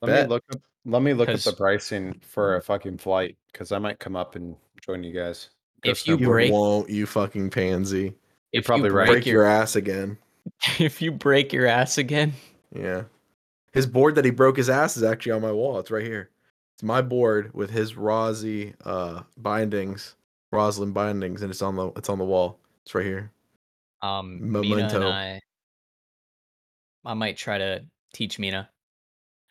[0.00, 0.26] Let Bet.
[0.28, 0.60] me look up.
[0.84, 2.58] Let me look up the 'Cause- pricing for hmm.
[2.58, 5.50] a fucking flight because I might come up and join you guys.
[5.82, 6.30] Go If you You snowboarding.
[6.30, 8.14] break- won't, you fucking pansy.
[8.52, 9.06] If probably you right.
[9.06, 10.18] break Break your, your ass again.
[10.78, 12.32] if you break your ass again,
[12.72, 13.02] Yeah.
[13.72, 15.78] His board that he broke his ass is actually on my wall.
[15.78, 16.30] It's right here.
[16.74, 20.16] It's my board with his Rosy uh bindings,
[20.52, 22.58] Roslyn bindings, and it's on the it's on the wall.
[22.84, 23.30] It's right here.
[24.02, 25.40] um Mina and I
[27.04, 28.68] I might try to teach Mina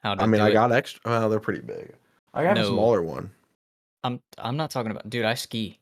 [0.03, 0.53] how to I mean, I it.
[0.53, 1.01] got extra.
[1.05, 1.93] Well, they're pretty big.
[2.33, 3.31] I got a smaller one.
[4.03, 5.79] I'm I'm not talking about dude, I ski.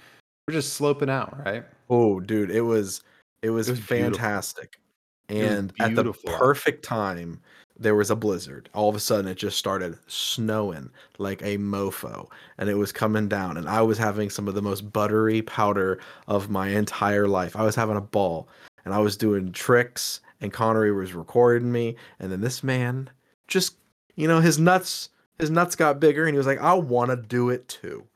[0.46, 1.64] we're just sloping out, right?
[1.88, 3.02] Oh, dude, it was
[3.42, 4.18] it was, was beautiful.
[4.18, 4.80] fantastic.
[5.28, 7.40] was And at the perfect time,
[7.82, 8.68] there was a blizzard.
[8.74, 12.28] All of a sudden, it just started snowing like a mofo,
[12.58, 13.56] and it was coming down.
[13.56, 17.56] And I was having some of the most buttery powder of my entire life.
[17.56, 18.48] I was having a ball,
[18.84, 21.96] and I was doing tricks, and Connery was recording me.
[22.18, 23.10] And then this man
[23.48, 23.76] just,
[24.16, 27.16] you know, his nuts, his nuts got bigger, and he was like, "I want to
[27.16, 28.06] do it too."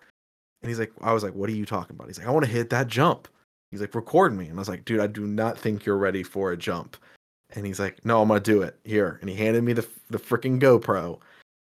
[0.67, 2.09] And he's like, I was like, what are you talking about?
[2.09, 3.29] He's like, I want to hit that jump.
[3.71, 4.47] He's like, record me.
[4.47, 6.97] And I was like, dude, I do not think you're ready for a jump.
[7.57, 9.19] And he's like, no, I'm to do it here.
[9.21, 11.19] And he handed me the, the freaking GoPro.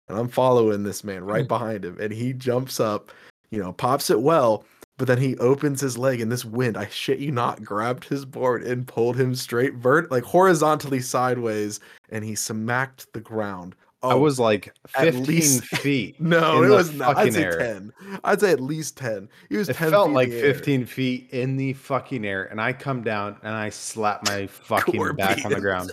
[0.08, 1.48] And I'm following this man right mm-hmm.
[1.48, 1.96] behind him.
[2.00, 3.10] And he jumps up,
[3.50, 4.64] you know, pops it well.
[4.96, 8.24] But then he opens his leg, and this wind, I shit you not, grabbed his
[8.24, 11.80] board and pulled him straight, vert, like horizontally sideways.
[12.10, 13.74] And he smacked the ground.
[14.04, 16.20] I Oh, was like at 15 least- feet.
[16.20, 17.10] no, it was not.
[17.10, 17.58] I'd fucking say air.
[17.58, 17.92] 10.
[18.22, 19.28] I'd say at least 10.
[19.48, 23.02] He was It 10 felt like 15 feet in the fucking air, and I come
[23.02, 25.92] down and I slap my fucking back on the ground,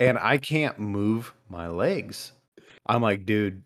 [0.00, 2.32] and I can't move my legs.
[2.86, 3.62] I'm like, dude,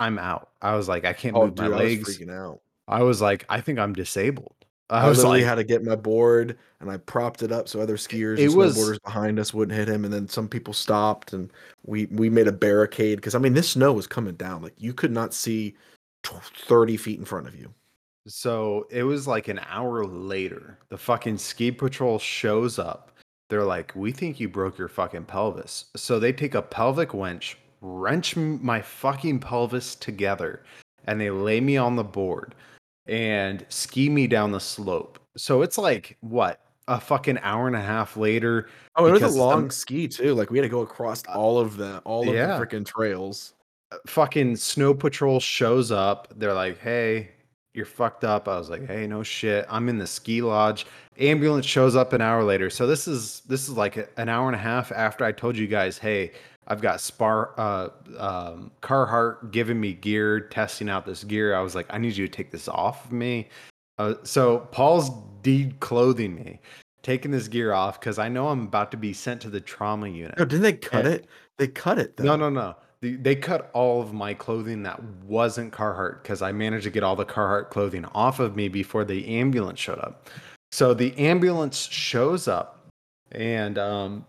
[0.00, 0.50] I'm out.
[0.60, 2.18] I was like, I can't Oh, move dude, my I was legs.
[2.18, 2.60] freaking out.
[2.86, 4.54] I was like, I think I'm disabled.
[4.90, 7.68] I, I, was literally like, had to get my board and I propped it up
[7.68, 10.04] so other skiers it and was- snowboarders behind us wouldn't hit him.
[10.04, 11.50] And then some people stopped and
[11.84, 14.94] we we made a barricade because I mean this snow was coming down like you
[14.94, 15.74] could not see
[16.24, 17.72] thirty feet in front of you.
[18.26, 20.78] So it was like an hour later.
[20.90, 23.12] The fucking ski patrol shows up.
[23.48, 27.56] They're like, "We think you broke your fucking pelvis." So they take a pelvic winch,
[27.80, 30.62] wrench my fucking pelvis together,
[31.06, 32.54] and they lay me on the board
[33.08, 35.18] and ski me down the slope.
[35.36, 38.68] So it's like what a fucking hour and a half later.
[38.96, 40.34] Oh, it was a long ski too.
[40.34, 42.58] Like we had to go across uh, all of the all of yeah.
[42.58, 43.54] the freaking trails.
[43.92, 46.32] Uh, fucking snow patrol shows up.
[46.36, 47.30] They're like, "Hey,
[47.74, 49.66] you're fucked up." I was like, "Hey, no shit.
[49.68, 50.86] I'm in the ski lodge."
[51.18, 52.70] Ambulance shows up an hour later.
[52.70, 55.66] So this is this is like an hour and a half after I told you
[55.66, 56.32] guys, "Hey,
[56.68, 57.88] I've got Spar uh
[58.18, 62.26] um Carhartt giving me gear, testing out this gear." I was like, "I need you
[62.28, 63.48] to take this off of me."
[63.98, 65.10] Uh, so Paul's
[65.42, 66.60] declothing me,
[67.02, 70.08] taking this gear off because I know I'm about to be sent to the trauma
[70.08, 70.38] unit.
[70.38, 71.26] No, didn't they cut And- it?
[71.56, 72.24] They cut it though.
[72.24, 72.76] No, no, no.
[73.00, 77.02] The- They cut all of my clothing that wasn't Carhartt because I managed to get
[77.02, 80.28] all the Carhartt clothing off of me before the ambulance showed up.
[80.70, 82.86] So the ambulance shows up,
[83.32, 84.24] and um,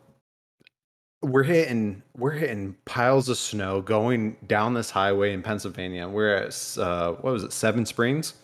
[1.21, 6.07] we're hitting we're hitting piles of snow going down this highway in Pennsylvania.
[6.07, 8.35] We're at uh, what was it, Seven Springs?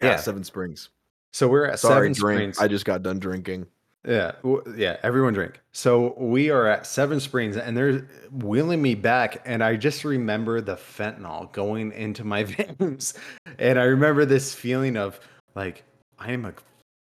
[0.00, 0.16] Yeah, yeah.
[0.16, 0.90] Seven Springs.
[1.32, 2.54] So we're at Sorry, Seven drink.
[2.54, 2.58] Springs.
[2.58, 3.66] I just got done drinking.
[4.06, 5.60] Yeah, w- yeah, everyone drink.
[5.72, 10.60] So we are at Seven Springs and they're wheeling me back and I just remember
[10.60, 13.14] the fentanyl going into my veins.
[13.58, 15.20] And I remember this feeling of
[15.54, 15.84] like
[16.18, 16.54] I am a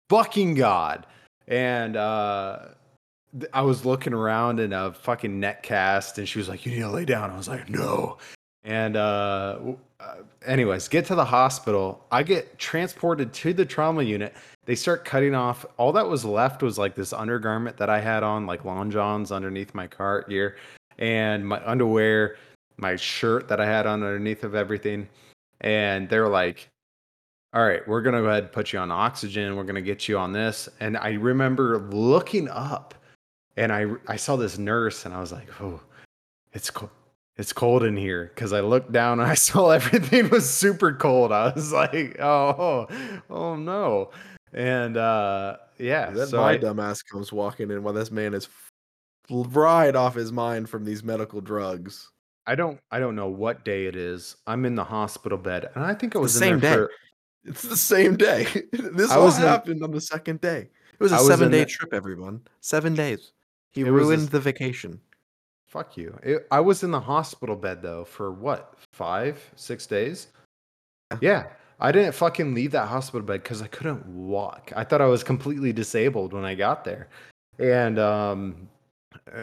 [0.10, 1.06] fucking god.
[1.48, 2.70] And uh
[3.54, 6.82] I was looking around in a fucking net cast and she was like you need
[6.82, 7.32] to lay down.
[7.32, 8.18] I was like no.
[8.64, 9.60] And uh,
[10.00, 10.16] uh
[10.46, 12.06] anyways, get to the hospital.
[12.12, 14.34] I get transported to the trauma unit
[14.68, 18.22] they start cutting off all that was left was like this undergarment that i had
[18.22, 20.58] on like long johns underneath my Carhartt gear
[21.00, 22.36] and my underwear
[22.78, 25.10] my shirt that i had on underneath of everything
[25.62, 26.70] and they were like
[27.54, 30.18] all right we're gonna go ahead and put you on oxygen we're gonna get you
[30.18, 32.94] on this and i remember looking up
[33.58, 35.80] and i i saw this nurse and i was like oh
[36.54, 36.92] it's cold
[37.40, 41.32] it's cold in here because I looked down and I saw everything was super cold.
[41.32, 42.88] I was like, oh,
[43.30, 44.10] oh no.
[44.54, 48.46] And uh yeah, Then so my I, dumbass comes walking in while this man is
[48.46, 48.72] f-
[49.54, 52.10] right off his mind from these medical drugs.
[52.48, 54.36] I don't I don't know what day it is.
[54.48, 56.74] I'm in the hospital bed and I think I the was in same day.
[56.74, 56.90] for
[57.46, 58.48] It's the same day.
[58.72, 60.70] this I all was in- happened on the second day.
[60.94, 62.42] It was a I was seven day the- trip, everyone.
[62.62, 63.32] Seven days.
[63.78, 65.00] He It ruined the vacation.
[65.68, 66.18] fuck you.
[66.24, 68.74] It, I was in the hospital bed though for what?
[68.94, 70.28] 5 6 days?
[71.12, 71.18] Yeah.
[71.22, 71.48] Yeah.
[71.80, 74.74] I didn't fucking leave that hospital bed cuz I couldn't walk.
[74.76, 77.08] I thought I was completely disabled when I got there.
[77.60, 78.68] And um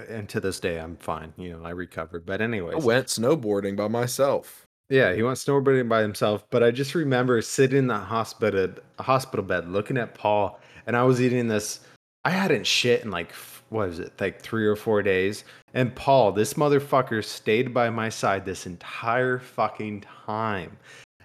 [0.09, 1.33] and to this day I'm fine.
[1.37, 2.27] You know, I recovered.
[2.27, 2.75] But anyway.
[2.75, 4.67] I went snowboarding by myself.
[4.91, 6.45] Yeah, he went snowboarding by himself.
[6.51, 11.05] But I just remember sitting in that hospital hospital bed looking at Paul, and I
[11.05, 11.81] was eating this.
[12.25, 13.33] I hadn't shit in like
[13.75, 15.45] what is it, like three or four days.
[15.75, 20.77] And Paul, this motherfucker, stayed by my side this entire fucking time.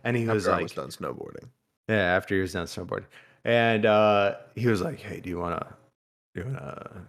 [0.04, 1.48] And he was After I like, was done snowboarding.
[1.88, 3.06] yeah, after he was done snowboarding,
[3.46, 5.76] and uh, he was like, "Hey, do you wanna,
[6.34, 7.06] do you wanna,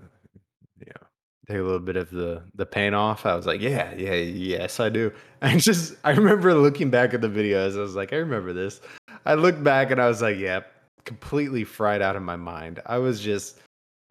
[0.78, 1.06] you know,
[1.48, 4.78] take a little bit of the the pain off?" I was like, "Yeah, yeah, yes,
[4.80, 5.12] I do."
[5.42, 7.76] I just, I remember looking back at the videos.
[7.78, 8.80] I was like, "I remember this."
[9.24, 10.60] I looked back and I was like, "Yeah,
[11.04, 13.58] completely fried out of my mind." I was just,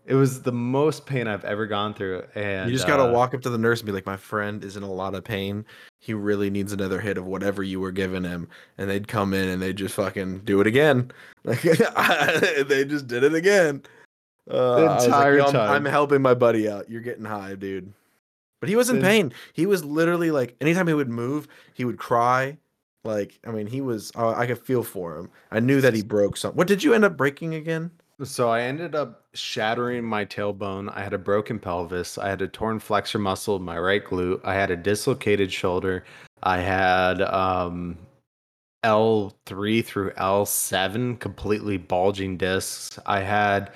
[0.09, 3.35] it was the most pain I've ever gone through, and you just gotta uh, walk
[3.35, 5.63] up to the nurse and be like, "My friend is in a lot of pain.
[5.99, 8.47] He really needs another hit of whatever you were giving him."
[8.79, 11.11] And they'd come in and they'd just fucking do it again.
[11.45, 13.83] Like they just did it again.
[14.51, 15.69] Uh, like, entire "Yo, I'm, time.
[15.69, 16.89] I'm helping my buddy out.
[16.89, 17.93] You're getting high, dude.
[18.59, 19.31] But he was in The- pain.
[19.53, 22.57] He was literally like, anytime he would move, he would cry.
[23.05, 24.11] Like, I mean, he was.
[24.15, 25.29] Uh, I could feel for him.
[25.51, 26.57] I knew that he broke something.
[26.57, 27.91] What did you end up breaking again?
[28.23, 30.91] So I ended up shattering my tailbone.
[30.93, 32.17] I had a broken pelvis.
[32.17, 34.41] I had a torn flexor muscle in my right glute.
[34.43, 36.03] I had a dislocated shoulder.
[36.43, 37.97] I had um,
[38.83, 42.99] L3 through L7 completely bulging discs.
[43.05, 43.71] I had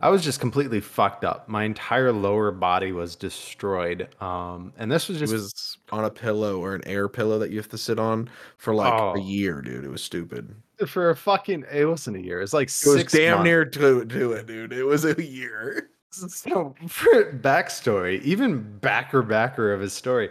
[0.00, 1.48] I was just completely fucked up.
[1.48, 4.08] My entire lower body was destroyed.
[4.22, 7.56] Um, and this was just was on a pillow or an air pillow that you
[7.56, 9.14] have to sit on for like Oh.
[9.16, 9.84] a year, dude.
[9.84, 10.54] It was stupid.
[10.86, 12.38] For a fucking it wasn't a year.
[12.38, 13.44] It was like It was damn months.
[13.44, 14.72] near to, to it, dude.
[14.72, 15.90] It was a year.
[16.10, 20.30] So for backstory, even backer backer of his story,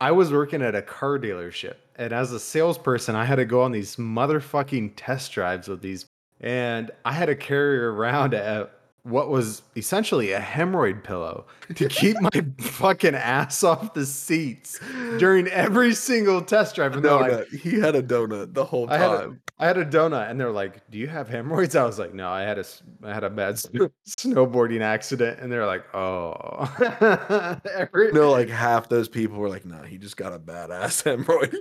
[0.00, 3.62] I was working at a car dealership, and as a salesperson, I had to go
[3.62, 6.06] on these motherfucking test drives with these,
[6.40, 8.68] and I had to carry around a
[9.04, 11.46] what was essentially a hemorrhoid pillow
[11.76, 14.80] to keep my fucking ass off the seats
[15.18, 16.94] during every single test drive.
[16.94, 17.60] And they're like, Donut.
[17.60, 19.40] he had a donut the whole I had a- time.
[19.56, 22.28] I had a donut, and they're like, "Do you have hemorrhoids?" I was like, "No,
[22.28, 22.64] I had a
[23.04, 29.08] I had a bad snowboarding accident," and they're like, "Oh." Every, no, like half those
[29.08, 31.60] people were like, "No, he just got a badass hemorrhoid."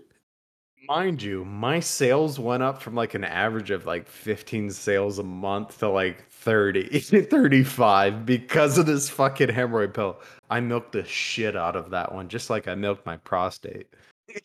[0.88, 5.24] mind you, my sales went up from like an average of like 15 sales a
[5.24, 10.20] month to like 30, 35 because of this fucking hemorrhoid pill.
[10.50, 13.88] I milked the shit out of that one, just like I milked my prostate.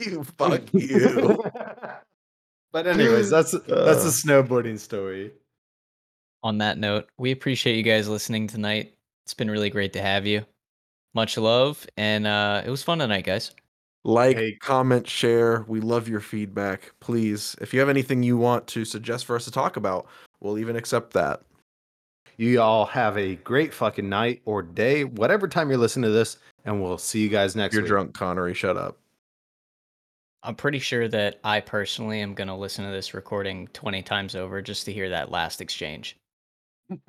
[0.01, 1.43] you fuck you.
[2.73, 5.33] but anyways, that's that's a snowboarding story.
[6.45, 8.95] On that note, we appreciate you guys listening tonight.
[9.25, 10.47] It's been really great to have you.
[11.15, 13.51] Much love, and uh, it was fun tonight, guys.
[14.05, 14.53] Like, Hey.
[14.61, 15.65] comment, share.
[15.67, 16.93] We love your feedback.
[17.01, 20.07] Please, if you have anything you want to suggest for us to talk about,
[20.41, 21.43] we'll even accept that.
[22.39, 26.39] You all have a great fucking night or day, whatever time you're listening to this,
[26.64, 27.89] and we'll see you guys next You're week.
[27.89, 28.55] drunk, Connery.
[28.55, 28.97] Shut up.
[30.45, 34.36] I'm pretty sure that I personally am going to listen to this recording 20 times
[34.36, 36.16] over just to hear that last exchange.